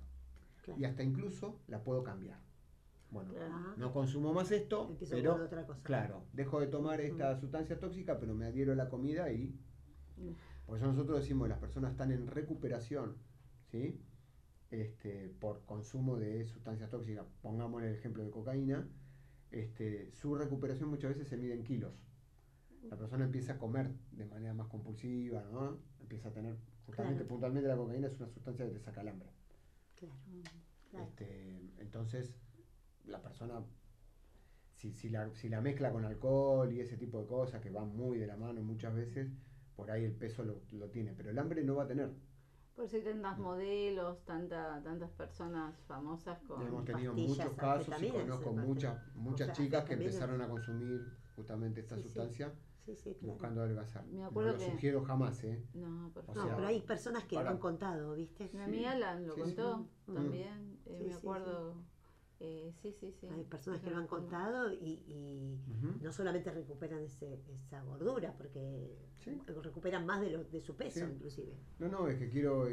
[0.63, 0.79] claro.
[0.79, 2.39] Y hasta incluso la puedo cambiar.
[3.09, 3.33] Bueno.
[3.39, 5.81] Ah, no consumo más esto, empiezo pero otra cosa.
[5.81, 9.57] claro, dejo de tomar esta sustancia tóxica, pero me adhiero a la comida y.
[10.67, 13.15] por eso nosotros decimos las personas están en recuperación,
[13.71, 13.99] ¿sí?
[14.69, 17.25] Este, por consumo de sustancias tóxicas.
[17.41, 18.87] Pongamos el ejemplo de cocaína.
[19.49, 22.03] Este, su recuperación muchas veces se mide en kilos.
[22.89, 25.79] La persona empieza a comer de manera más compulsiva, ¿no?
[26.01, 27.29] Empieza a tener, justamente, Claro.
[27.29, 29.29] puntualmente la cocaína es una sustancia que te saca el hambre.
[29.95, 30.15] Claro,
[30.91, 31.05] claro.
[31.05, 32.35] Este, entonces,
[33.05, 33.63] la persona,
[34.75, 37.95] si, si, la, si la mezcla con alcohol y ese tipo de cosas que van
[37.95, 39.29] muy de la mano muchas veces,
[39.77, 42.09] por ahí el peso lo, lo tiene, pero el hambre no va a tener.
[42.75, 46.61] Por eso hay tantos modelos, tanta, tantas personas famosas con...
[46.61, 51.79] Hemos tenido muchos casos y conozco muchas, muchas sea, chicas que empezaron a consumir justamente
[51.81, 52.51] esta Sí, sustancia
[52.85, 53.33] Sí, sí, claro.
[53.33, 54.05] buscando adelgazar.
[54.05, 55.61] Me No acuerdo lo que- sugiero jamás, ¿eh?
[55.73, 58.49] No, por O No, sea, pero hay personas que lo para- han contado, ¿viste?
[58.53, 59.55] Mi amiga la, lo Sí, sí.
[59.55, 60.13] contó Mm.
[60.13, 61.75] también, eh, Sí, me sí, acuerdo.
[62.39, 63.27] Eh, sí, sí, sí.
[63.27, 65.59] Hay personas que lo han contado y, y
[66.01, 69.37] no solamente recuperan ese, esa gordura, porque Sí.
[69.63, 71.11] recuperan más de, lo, de su peso, Sí.
[71.11, 71.53] inclusive.
[71.79, 72.67] No, no, es que quiero,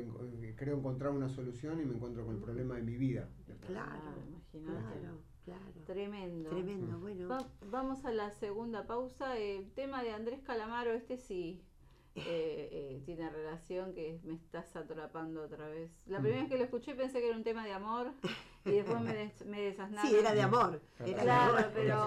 [0.56, 3.28] creo encontrar una solución y me encuentro con el problema de mi vida.
[3.46, 3.70] después.
[3.70, 4.98] Claro, imagínate.
[5.00, 5.84] Claro, claro.
[5.86, 6.50] Tremendo.
[6.50, 7.28] Tremendo, bueno.
[7.28, 9.36] Va- vamos a la segunda pausa.
[9.38, 11.62] El tema de Andrés Calamaro, este sí
[12.14, 15.90] eh, eh, tiene relación que me estás atrapando otra vez.
[16.06, 16.22] La Mm.
[16.22, 18.12] primera vez que lo escuché pensé que era un tema de amor
[18.64, 20.10] y después me, des- me desasnaron.
[20.10, 20.80] Sí, era de amor.
[20.98, 21.70] Era de Claro, amor.
[21.74, 22.04] pero-.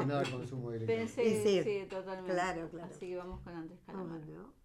[0.87, 2.33] Pensé, sí, sí, totalmente.
[2.33, 2.87] claro, claro.
[2.91, 4.21] Así que vamos con Andrés Calamaro.
[4.25, 4.56] ¿Cómo no?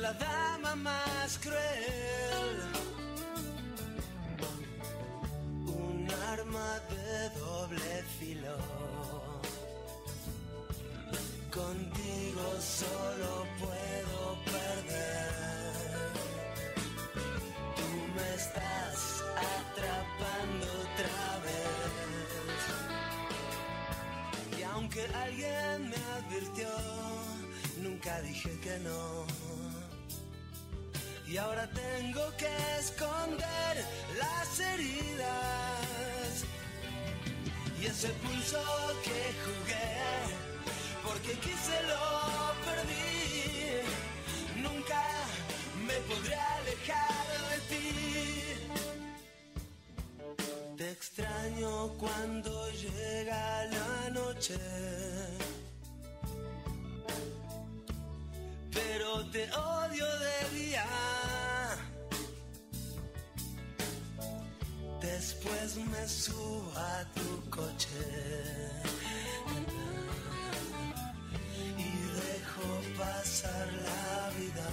[0.00, 1.57] La dama más cruel.
[37.80, 38.60] y ese pulso
[39.04, 39.94] que jugué,
[41.04, 43.82] porque quise lo perdí,
[44.62, 45.02] nunca
[45.86, 47.88] me podré alejar de ti.
[50.76, 54.58] Te extraño cuando llega la noche.
[58.72, 60.86] Pero te odio de día
[65.14, 67.88] Después me subo a tu coche.
[71.76, 71.90] Y
[72.20, 74.68] dejo pasar la vida.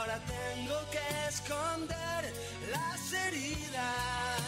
[0.00, 2.32] Ahora tengo que esconder
[2.72, 4.40] las heridas.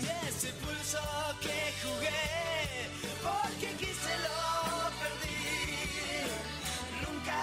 [0.00, 1.00] Y ese pulso
[1.42, 2.88] que jugué,
[3.22, 4.38] porque quise lo
[5.00, 5.42] perdí.
[7.04, 7.40] Nunca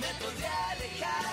[0.00, 1.29] me podré alejar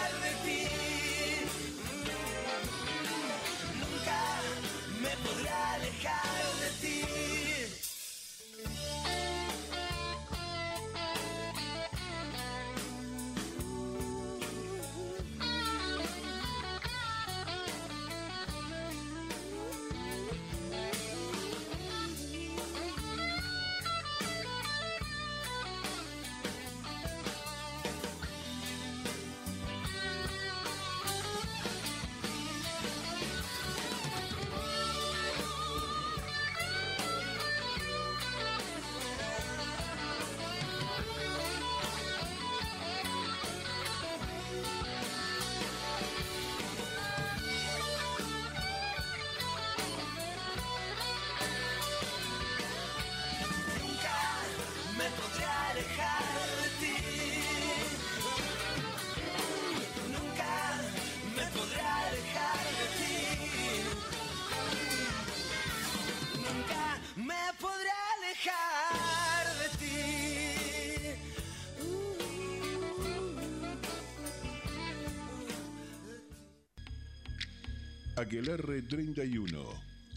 [78.27, 79.63] Aquelarre 31.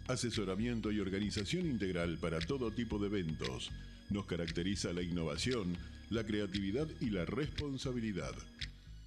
[0.08, 3.70] Asesoramiento y organización integral para todo tipo de eventos.
[4.08, 8.34] Nos caracteriza la innovación, la creatividad y la responsabilidad.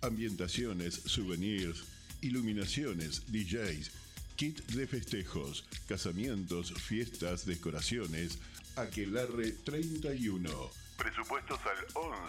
[0.01, 1.84] Ambientaciones, souvenirs,
[2.22, 3.91] iluminaciones, DJs,
[4.38, 8.39] kit de festejos, casamientos, fiestas, decoraciones.
[8.78, 10.49] Aquelarre 31.
[10.97, 12.24] Presupuestos al 11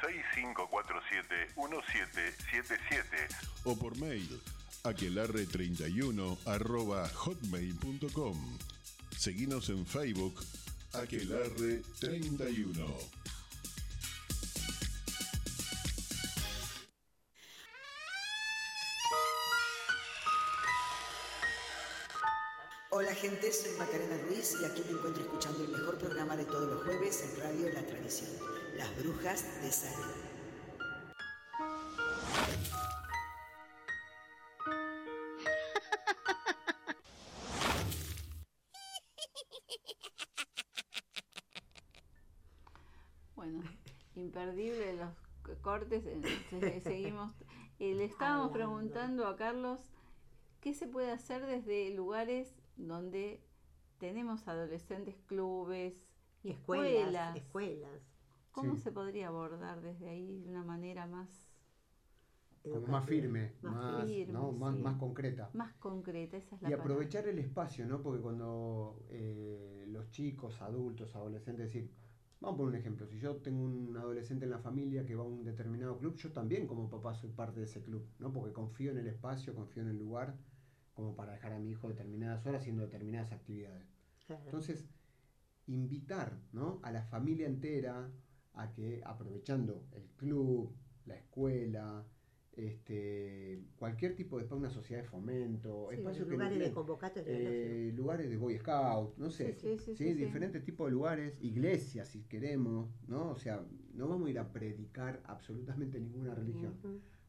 [0.00, 3.16] 6547 1777
[3.64, 4.40] o por mail
[4.84, 8.58] aquelarre31 arroba hotmail.com.
[9.16, 10.40] Seguinos en Facebook
[10.92, 13.20] Aquelarre31.
[22.92, 26.68] Hola gente, soy Macarena Ruiz y aquí me encuentro escuchando el mejor programa de todos
[26.68, 28.30] los jueves en Radio La Tradición,
[28.76, 30.29] Las Brujas de Salud.
[44.44, 46.04] Imperdible los cortes.
[46.50, 47.32] se- Seguimos.
[47.78, 48.52] Eh, le estábamos Hablando.
[48.52, 49.80] preguntando a Carlos
[50.60, 53.42] qué se puede hacer desde lugares donde
[53.98, 56.06] tenemos adolescentes, clubes
[56.42, 57.36] y Escuelas, escuelas.
[57.36, 58.02] escuelas.
[58.52, 58.82] ¿Cómo Sí.
[58.82, 61.28] se podría abordar desde ahí de una manera más,
[62.62, 64.52] Como más firme, Más más, firme, ¿no?
[64.52, 64.82] más, sí.
[64.82, 65.50] más concreta.
[65.54, 66.36] más concreta?
[66.36, 66.84] Esa es la Y palabra.
[66.84, 68.02] aprovechar el espacio, ¿no?
[68.02, 71.90] Porque cuando eh, los chicos, adultos, adolescentes, es decir,
[72.40, 75.22] vamos a poner un ejemplo, si yo tengo un adolescente en la familia que va
[75.22, 78.32] a un determinado club, yo también como papá soy parte de ese club, ¿no?
[78.32, 80.36] Porque confío en el espacio, confío en el lugar,
[80.94, 83.86] como para dejar a mi hijo determinadas horas haciendo determinadas actividades.
[84.26, 84.42] Claro.
[84.44, 84.86] Entonces,
[85.66, 86.80] invitar ¿no?
[86.82, 88.10] a la familia entera
[88.54, 90.74] a que aprovechando el club,
[91.06, 92.04] la escuela,
[92.56, 96.72] este, cualquier tipo de una sociedad de fomento, Sí, espacios que lugares de
[97.26, 102.22] eh, lugares de Boy Scout, no sé, Sí, sí, diferentes tipos de lugares, iglesias si
[102.24, 103.30] queremos, ¿no?
[103.30, 106.74] O sea, no vamos a ir a predicar absolutamente ninguna religión,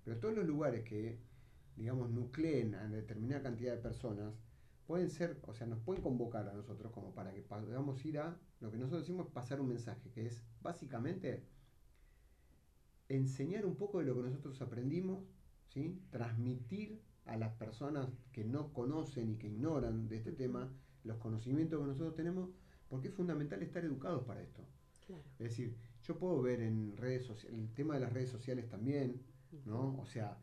[0.03, 1.19] pero todos los lugares que,
[1.75, 4.33] digamos, nucleen a determinada cantidad de personas,
[4.87, 8.37] pueden ser, o sea, nos pueden convocar a nosotros como para que podamos ir a,
[8.59, 11.45] lo que nosotros decimos es pasar un mensaje, que es básicamente
[13.15, 15.23] enseñar un poco de lo que nosotros aprendimos,
[15.69, 16.01] ¿sí?
[16.09, 20.71] transmitir a las personas que no conocen y que ignoran de este tema
[21.03, 22.49] los conocimientos que nosotros tenemos,
[22.89, 24.65] porque es fundamental estar educados para esto.
[25.39, 29.21] Es decir, yo puedo ver en redes sociales, el tema de las redes sociales también,
[29.65, 29.97] ¿no?
[29.99, 30.37] O sea,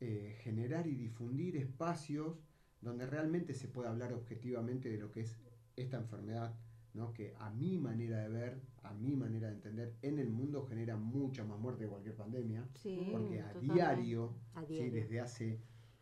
[0.00, 2.36] eh, generar y difundir espacios
[2.80, 5.36] donde realmente se pueda hablar objetivamente de lo que es
[5.76, 6.54] esta enfermedad,
[6.94, 7.12] ¿no?
[7.12, 10.96] que a mi manera de ver, a mi manera de entender, en el mundo genera
[10.96, 12.68] mucha más muerte que cualquier pandemia,
[13.10, 14.34] porque a diario,
[14.68, 15.60] desde hace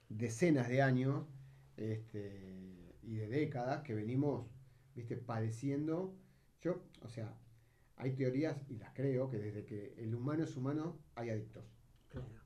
[0.09, 1.25] decenas de años
[1.77, 4.47] este, y de décadas que venimos
[4.95, 5.17] ¿viste?
[5.17, 6.15] padeciendo,
[6.61, 7.35] yo, o sea,
[7.97, 11.65] hay teorías, y las creo, que desde que el humano es humano hay adictos.
[12.09, 12.43] Claro.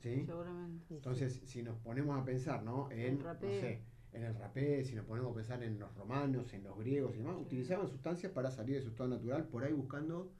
[0.00, 0.94] Sí, seguramente.
[0.94, 2.90] Entonces, si nos ponemos a pensar, ¿no?
[2.90, 3.82] En, no sé,
[4.12, 7.18] en el rapé, si nos ponemos a pensar en los romanos, en los griegos y
[7.18, 10.30] demás, utilizaban sustancias para salir de su estado natural, por ahí buscando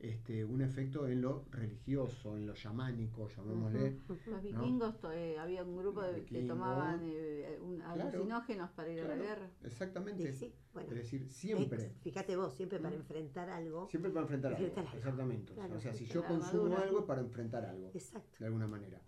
[0.00, 3.98] este, un efecto en lo religioso, en lo chamánico, llamémosle.
[4.26, 9.16] Los vikingos, eh, había un grupo de, que tomaban eh, alucinógenos para ir a la
[9.16, 9.50] guerra.
[9.62, 10.26] Exactamente.
[10.26, 10.40] es
[10.88, 11.92] decir, siempre.
[12.00, 13.00] fíjate vos, siempre para mm.
[13.00, 13.88] enfrentar algo.
[13.90, 15.52] Siempre para enfrentar, algo, Exactamente.
[15.52, 17.90] o sea, si yo consumo algo es para enfrentar algo.
[17.92, 18.38] Exacto.
[18.38, 19.02] De alguna manera.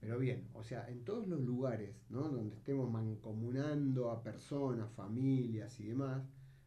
[0.00, 2.22] Pero bien, o sea, en todos los lugares ¿no?
[2.28, 6.22] donde estemos mancomunando a personas, familias y demás,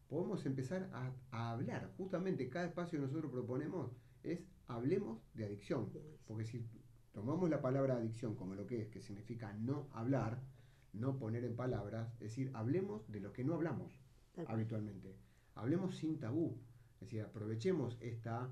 [0.07, 1.91] podemos empezar a, hablar.
[1.97, 3.91] Justamente cada espacio que nosotros proponemos
[4.23, 5.89] es hablemos de adicción.
[6.27, 6.65] Porque si
[7.13, 10.41] tomamos la palabra adicción como lo que es, que significa no hablar,
[10.93, 13.99] no poner en palabras, es decir, hablemos de lo que no hablamos
[14.47, 15.15] habitualmente.
[15.55, 16.59] Hablemos sin tabú.
[16.95, 18.49] Es decir, aprovechemos esta,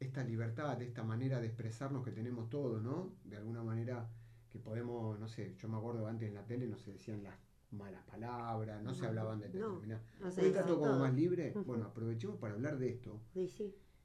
[0.00, 3.16] esta libertad, esta manera de expresarnos que tenemos todos, ¿no?
[3.24, 4.08] De alguna manera
[4.48, 7.34] que podemos, no sé, yo me acuerdo antes en la tele no se decían las
[7.70, 10.04] malas palabras, no, se hablaban de determinadas.
[10.20, 11.52] No, Hoy está todo como más libre.
[11.66, 13.20] Bueno, aprovechemos para hablar de esto.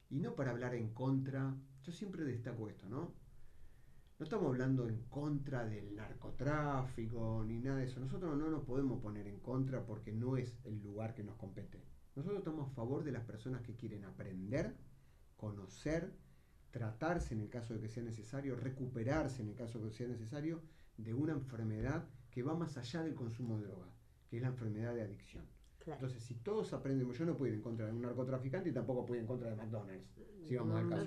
[0.10, 1.56] Y no para hablar en contra.
[1.84, 3.14] Yo siempre destaco esto, ¿no?
[4.20, 8.00] No estamos hablando en contra del narcotráfico ni nada de eso.
[8.00, 11.84] Nosotros no nos podemos poner en contra porque no es el lugar que nos compete.
[12.16, 14.76] Nosotros estamos a favor de las personas que quieren aprender,
[15.44, 16.14] conocer,
[16.72, 20.08] tratarse en el caso de que sea necesario, recuperarse en el caso de que sea
[20.08, 20.62] necesario
[20.98, 23.90] de una enfermedad que va más allá del consumo de droga,
[24.30, 25.46] que es la enfermedad de adicción.
[25.86, 29.06] Entonces, si todos aprendemos, yo no puedo ir en contra de un narcotraficante y tampoco
[29.06, 30.08] puedo ir en contra de McDonald's,
[30.48, 31.02] si vamos al caso.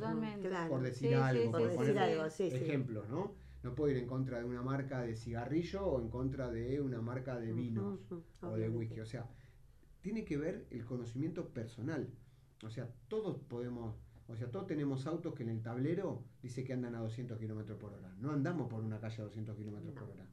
[0.68, 1.96] Por decir algo, por poner
[2.38, 3.34] ejemplos, ¿no?
[3.62, 7.00] No puedo ir en contra de una marca de cigarrillo o en contra de una
[7.00, 8.00] marca de vinos
[8.42, 9.00] o de whisky.
[9.00, 9.26] O sea,
[10.02, 12.06] tiene que ver el conocimiento personal.
[12.62, 13.96] O sea, todos podemos,
[14.28, 17.78] o sea, todos tenemos autos que en el tablero dice que andan a 200 kilómetros
[17.78, 18.12] por hora.
[18.18, 20.26] No andamos por una calle a 200 kilómetros por hora.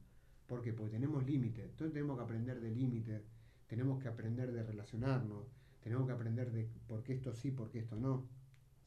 [0.48, 0.74] ¿Por qué?
[0.74, 1.70] Porque tenemos límites.
[1.70, 3.22] Entonces tenemos que aprender de límites,
[3.68, 5.48] tenemos que aprender de relacionarnos,
[5.82, 8.28] tenemos que aprender de por qué esto sí, por qué esto no.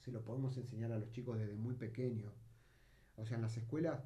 [0.01, 2.33] Se lo podemos enseñar a los chicos desde muy pequeños.
[3.17, 4.03] O sea, en las escuelas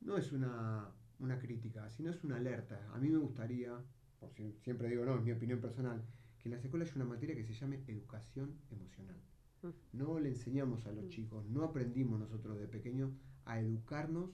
[0.00, 0.92] no es una,
[1.40, 2.88] crítica, sino es una alerta.
[2.92, 3.76] A mí me gustaría,
[4.18, 6.02] por si, siempre digo no, es mi opinión personal,
[6.38, 9.16] que en las escuelas haya una materia que se llame educación emocional.
[9.62, 9.68] Mm.
[9.92, 13.12] No le enseñamos a los chicos, no aprendimos nosotros de pequeños
[13.44, 14.30] a educarnos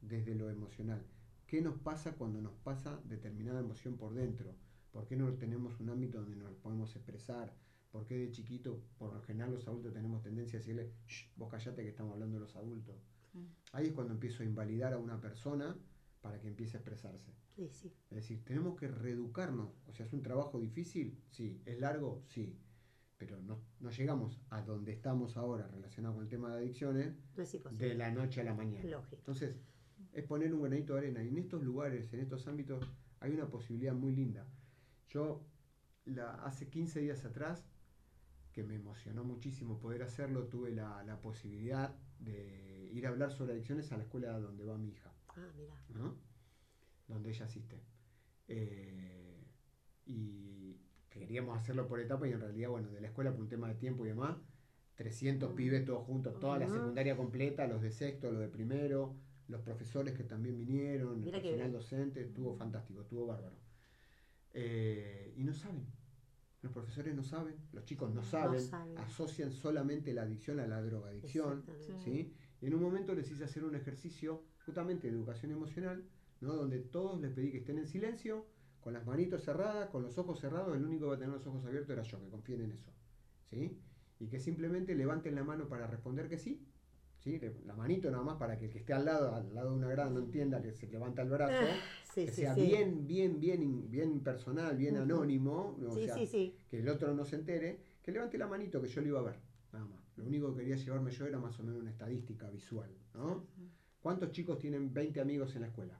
[0.00, 1.04] desde lo emocional.
[1.46, 4.54] ¿Qué nos pasa cuando nos pasa determinada emoción por dentro?
[4.90, 7.54] ¿Por qué no tenemos un ámbito donde nos podemos expresar?
[7.90, 10.92] ¿Por qué de chiquito, por lo general los adultos tenemos tendencia a decirle,
[11.36, 12.96] vos callate que estamos hablando de los adultos?
[13.72, 15.76] Ahí es cuando empiezo a invalidar a una persona
[16.20, 17.32] para que empiece a expresarse.
[18.10, 19.70] Es decir, tenemos que reeducarnos.
[19.86, 21.18] O sea, ¿es un trabajo difícil?
[21.30, 21.60] Sí.
[21.66, 22.22] ¿Es largo?
[22.28, 22.58] Sí.
[23.26, 27.14] Pero no, llegamos a donde estamos ahora relacionado con el tema de adicciones
[27.70, 28.84] de la noche a la mañana.
[28.88, 29.16] Lógico.
[29.16, 29.54] Entonces,
[30.12, 31.22] es poner un granito de arena.
[31.22, 32.84] Y en estos lugares, en estos ámbitos,
[33.20, 34.44] hay una posibilidad muy linda.
[35.08, 35.46] Yo,
[36.04, 37.64] la, hace 15 días atrás,
[38.52, 43.92] que me emocionó muchísimo poder hacerlo, tuve la, posibilidad de ir a hablar sobre adicciones
[43.92, 45.12] a la escuela donde va mi hija.
[45.28, 45.74] Ah, mira.
[45.94, 46.16] ¿no?
[47.06, 47.80] Donde ella asiste.
[48.48, 49.46] Eh,
[50.06, 50.76] y
[51.18, 53.74] queríamos hacerlo por etapa y en realidad, bueno, de la escuela por un tema de
[53.74, 54.36] tiempo y demás,
[54.96, 59.16] 300 pibes todos juntos, toda la secundaria completa, los de sexto, los de primero,
[59.48, 63.56] los profesores que también vinieron, el personal docente, estuvo fantástico, estuvo bárbaro.
[64.54, 65.86] Eh, y no saben,
[66.62, 68.62] los profesores no saben, los chicos no saben,
[68.96, 71.64] asocian solamente la adicción a la drogadicción,
[72.04, 72.32] ¿sí?
[72.60, 76.04] Y en un momento les hice hacer un ejercicio justamente de educación emocional,
[76.40, 76.54] ¿no?
[76.54, 78.46] donde todos les pedí que estén en silencio,
[78.82, 81.46] con las manitos cerradas, con los ojos cerrados, el único que va a tener los
[81.46, 82.90] ojos abiertos era yo, que confíen en eso.
[83.48, 83.78] ¿sí?
[84.18, 86.66] Y que simplemente levanten la mano para responder que sí,
[87.18, 87.40] ¿sí?
[87.64, 89.88] La manito nada más para que el que esté al lado, al lado de una
[89.88, 91.64] grada no entienda que se levanta el brazo.
[91.66, 95.02] Ah, sí, que sí, sea bien, bien, bien, bien personal, bien Ujú.
[95.04, 96.54] anónimo, o Sí, sea, sí, sí.
[96.68, 99.22] que el otro no se entere, que levante la manito que yo lo iba a
[99.22, 99.36] ver,
[99.72, 100.00] nada más.
[100.16, 103.46] Lo único que quería llevarme yo era más o menos una estadística visual, ¿no?
[104.00, 105.98] ¿Cuántos chicos tienen 20 amigos en la escuela?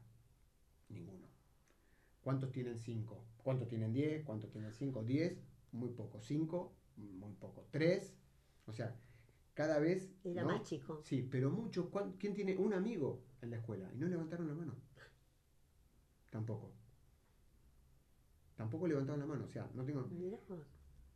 [0.89, 1.22] Ninguno.
[2.23, 3.25] ¿Cuántos tienen 5?
[3.43, 4.25] ¿Cuántos tienen 10?
[4.25, 5.03] ¿Cuántos tienen 5?
[5.03, 5.39] 10,
[5.73, 6.21] muy poco.
[6.21, 7.67] 5, muy poco.
[7.71, 8.15] 3,
[8.67, 8.97] o sea,
[9.55, 10.11] cada vez...
[10.25, 10.49] Era ¿no?
[10.49, 11.01] más chico.
[11.05, 13.91] Sí, pero muchos, ¿cuán- ¿quién tiene un amigo en la escuela?
[13.95, 14.75] Y no levantaron la mano.
[16.31, 16.73] Tampoco.
[18.57, 20.07] Tampoco levantaron la mano, o sea, no tengo...
[20.09, 20.67] Mirá vos.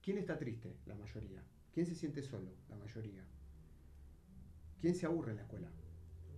[0.03, 0.77] ¿Quién está triste?
[0.87, 1.43] La mayoría.
[1.73, 2.51] ¿Quién se siente solo?
[2.69, 3.25] La mayoría.
[4.81, 5.69] ¿Quién se aburre en la escuela?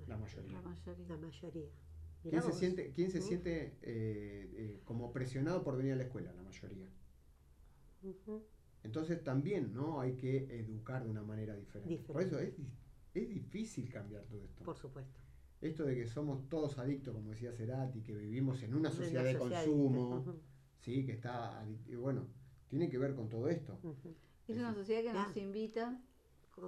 [0.06, 0.52] La mayoría.
[0.52, 1.06] La mayoría.
[1.08, 1.70] La mayoría.
[2.28, 6.32] ¿Quién se siente, quién se siente eh, eh, como presionado por venir a la escuela?
[6.32, 6.88] La mayoría.
[8.82, 10.00] Entonces también ¿no?
[10.00, 11.90] hay que educar de una manera diferente.
[11.90, 12.12] Diferente.
[12.12, 12.54] Por eso es,
[13.14, 14.64] es difícil cambiar todo esto.
[14.64, 15.18] Por supuesto.
[15.60, 19.36] Esto de que somos todos adictos, como decía Cerati, que vivimos en una sociedad de
[19.36, 20.24] consumo,
[20.78, 21.04] ¿sí?
[21.04, 21.66] que está,
[21.98, 22.28] bueno,
[22.68, 23.78] tiene que ver con todo esto.
[24.46, 26.00] Es una sociedad que nos invita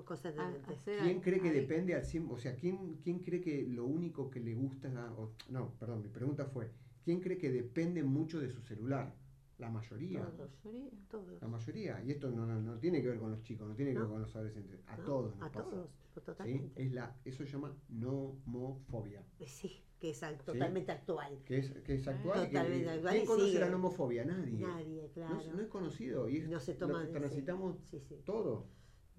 [0.04, 0.74] Constantemente.
[0.84, 2.30] ¿Quién cree que depende al 100%?
[2.30, 5.72] O sea, ¿quién, ¿quién cree que lo único que le gusta es la- o- no,
[5.78, 6.70] perdón, mi pregunta fue,
[7.04, 9.14] ¿quién cree que depende mucho de su celular?
[9.58, 10.20] La mayoría.
[10.20, 10.90] La mayoría.
[11.10, 11.42] Todos.
[11.42, 12.02] La mayoría.
[12.04, 14.06] Y esto no, no- no tiene que ver con los chicos, no tiene que ver
[14.08, 14.12] No.
[14.14, 14.80] con los adolescentes.
[14.86, 15.04] A ¿no?
[15.04, 15.68] todos nos A pasa.
[15.70, 15.90] todos.
[16.14, 16.20] ¿sí?
[16.24, 16.82] Totalmente.
[16.82, 19.22] Es la, eso se llama nomofobia.
[19.46, 21.38] Sí, que es al- totalmente actual.
[21.44, 22.38] Que es, que es actual.
[22.38, 23.60] y que- Totalmente actual ¿Quién conoce sigue.
[23.60, 24.24] la nomofobia?
[24.24, 24.58] Nadie.
[24.66, 25.40] Nadie, claro.
[25.54, 26.28] no es conocido.
[26.28, 28.16] Y es No se lo toma que de- transitamos Sí, sí.
[28.24, 28.66] todo.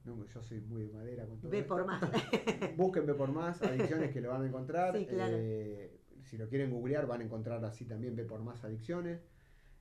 [0.04, 1.74] No, yo soy muy de madera con todo Ve esto.
[1.74, 2.02] por más.
[2.76, 4.96] Busquen Ve por más, adicciones que lo van a encontrar.
[4.96, 5.36] Sí, claro.
[5.38, 9.20] Eh, si lo quieren googlear, van a encontrar así también Ve por más adicciones.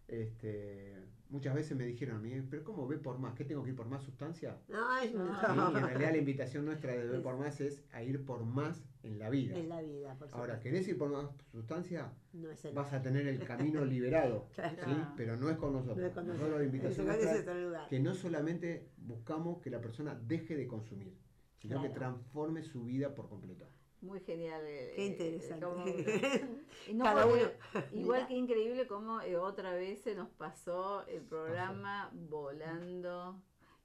[0.07, 0.95] Este,
[1.29, 3.33] muchas veces me dijeron a mí, pero ¿cómo ve por más?
[3.35, 4.57] ¿Qué tengo que ir por más sustancia?
[4.73, 5.39] Ay, No.
[5.39, 5.45] Sí,
[5.77, 9.19] en realidad la invitación nuestra de Ve por más es a ir por más en
[9.19, 9.57] la vida.
[9.57, 10.59] En la vida, por Ahora.
[10.59, 12.11] ¿querés ir por más sustancia?
[12.33, 14.75] No es el Vas a tener el camino liberado, Claro.
[14.85, 14.91] ¿sí?
[15.17, 15.97] pero no es con nosotros.
[15.97, 17.87] No es con Nosotros la invitación es otro lugar.
[17.89, 21.13] que no solamente buscamos que la persona deje de consumir,
[21.59, 23.65] sino que transforme su vida por completo.
[24.01, 24.61] Muy genial.
[24.65, 26.45] eh, Qué eh, interesante.
[26.93, 27.41] no Cada uno.
[27.93, 33.41] Igual que increíble como eh, otra vez se nos pasó el programa volando.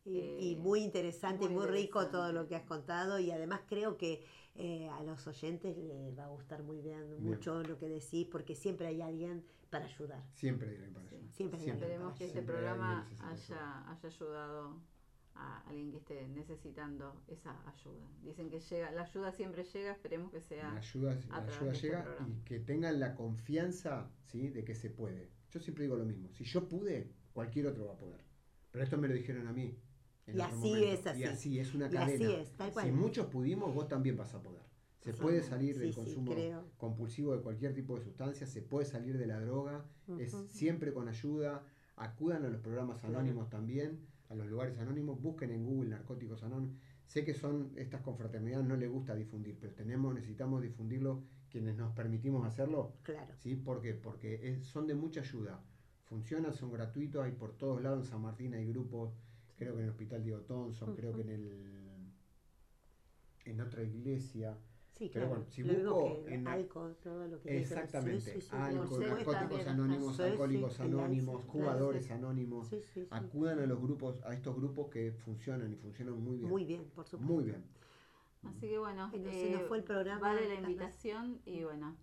[0.08, 3.60] Y, Eh, y muy interesante, muy muy, rico todo lo que has contado y además
[3.68, 7.88] creo que eh, a los oyentes les va a gustar muy bien, mucho lo que
[7.88, 10.24] decís porque siempre hay alguien para ayudar.
[10.34, 11.30] Siempre hay alguien para ayudar.
[11.32, 11.70] Siempre hay.
[11.70, 14.80] Esperemos que este Siempre programa haya, haya ayudado
[15.34, 18.08] a alguien que esté necesitando esa ayuda.
[18.22, 20.72] Dicen que llega, la ayuda siempre llega, esperemos que sea.
[20.72, 24.48] La ayuda, la a través ayuda de este llega y que tengan la confianza ¿sí?
[24.48, 25.30] de que se puede.
[25.50, 26.30] Yo siempre digo lo mismo.
[26.32, 28.24] Si yo pude, cualquier otro va a poder.
[28.70, 29.78] Pero esto me lo dijeron a mí.
[30.28, 30.86] En Y así momento.
[30.88, 31.20] es así.
[31.20, 32.34] Y así es una Y así cadena.
[32.40, 32.86] es, tal cual.
[32.86, 34.62] Si muchos pudimos, vos también vas a poder.
[35.00, 36.64] Se puede salir del sí, consumo creo.
[36.76, 39.86] compulsivo de cualquier tipo de sustancia, se puede salir de la droga,
[40.18, 41.64] es siempre con ayuda.
[41.96, 46.76] Acudan a los programas anónimos también, a los lugares anónimos, busquen en Google narcóticos anónimos.
[47.06, 51.92] Sé que son estas confraternidades no les gusta difundir, pero tenemos, necesitamos difundirlo quienes nos
[51.94, 52.92] permitimos hacerlo.
[53.02, 53.34] Claro.
[53.38, 53.54] ¿Sí?
[53.56, 53.94] ¿Por qué?
[53.94, 55.64] Porque es- son de mucha ayuda.
[56.04, 58.04] Funcionan, son gratuitos, hay por todos lados.
[58.04, 59.14] En San Martín hay grupos,
[59.58, 62.12] creo que en el Hospital Diego Thompson, creo que en el
[63.44, 64.56] en otra iglesia.
[64.92, 65.28] Sí, Pero claro.
[65.28, 67.58] bueno, si Lo busco que en la- alcohol, todo lo que.
[67.60, 68.20] Exactamente.
[68.20, 72.68] Sí, sí, sí, Alcohol, narcóticos anónimos, alcohólicos anónimos, jugadores anónimos.
[72.68, 73.08] Sí, sí, sí.
[73.10, 76.50] Acudan a los grupos, a estos grupos que funcionan y funcionan muy bien.
[76.50, 77.32] Muy bien, por supuesto.
[77.32, 77.64] Muy bien.
[78.42, 81.96] Así que bueno, se nos fue el programa, Vale la invitación y bueno,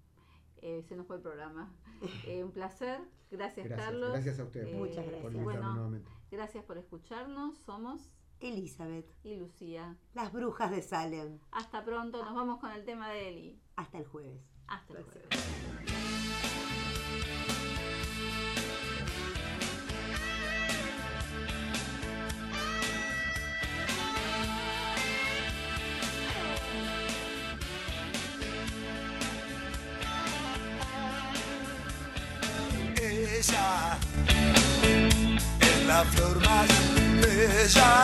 [0.61, 1.73] eh, se nos fue el programa.
[2.27, 2.99] Eh, un placer.
[3.31, 4.11] Gracias, Gracias, Carlos.
[4.11, 5.23] gracias a ustedes por- Muchas por gracias.
[5.33, 6.11] invitarme Bueno, nuevamente.
[6.35, 7.57] Gracias por escucharnos.
[7.59, 8.09] Somos
[8.41, 9.95] Elizabeth, y Lucía.
[10.13, 11.39] las brujas de Salem.
[11.51, 12.23] Hasta pronto.
[12.23, 13.61] Nos vamos con el tema de Eli.
[13.75, 14.41] Hasta el jueves.
[14.67, 15.25] Hasta el Gracias.
[15.29, 15.95] jueves.
[33.01, 33.97] Ella
[35.95, 36.67] es la flor más
[37.21, 37.95] bella.